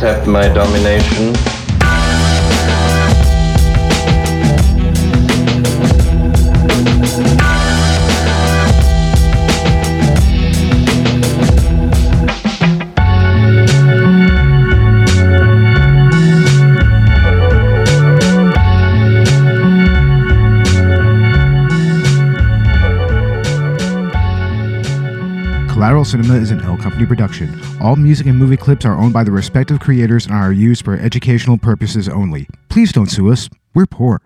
[0.01, 1.33] accept my domination.
[25.67, 29.23] Collateral Cinema is an L Company production all music and movie clips are owned by
[29.23, 32.45] the respective creators and are used for educational purposes only.
[32.67, 33.49] Please don't sue us.
[33.73, 34.21] We're poor.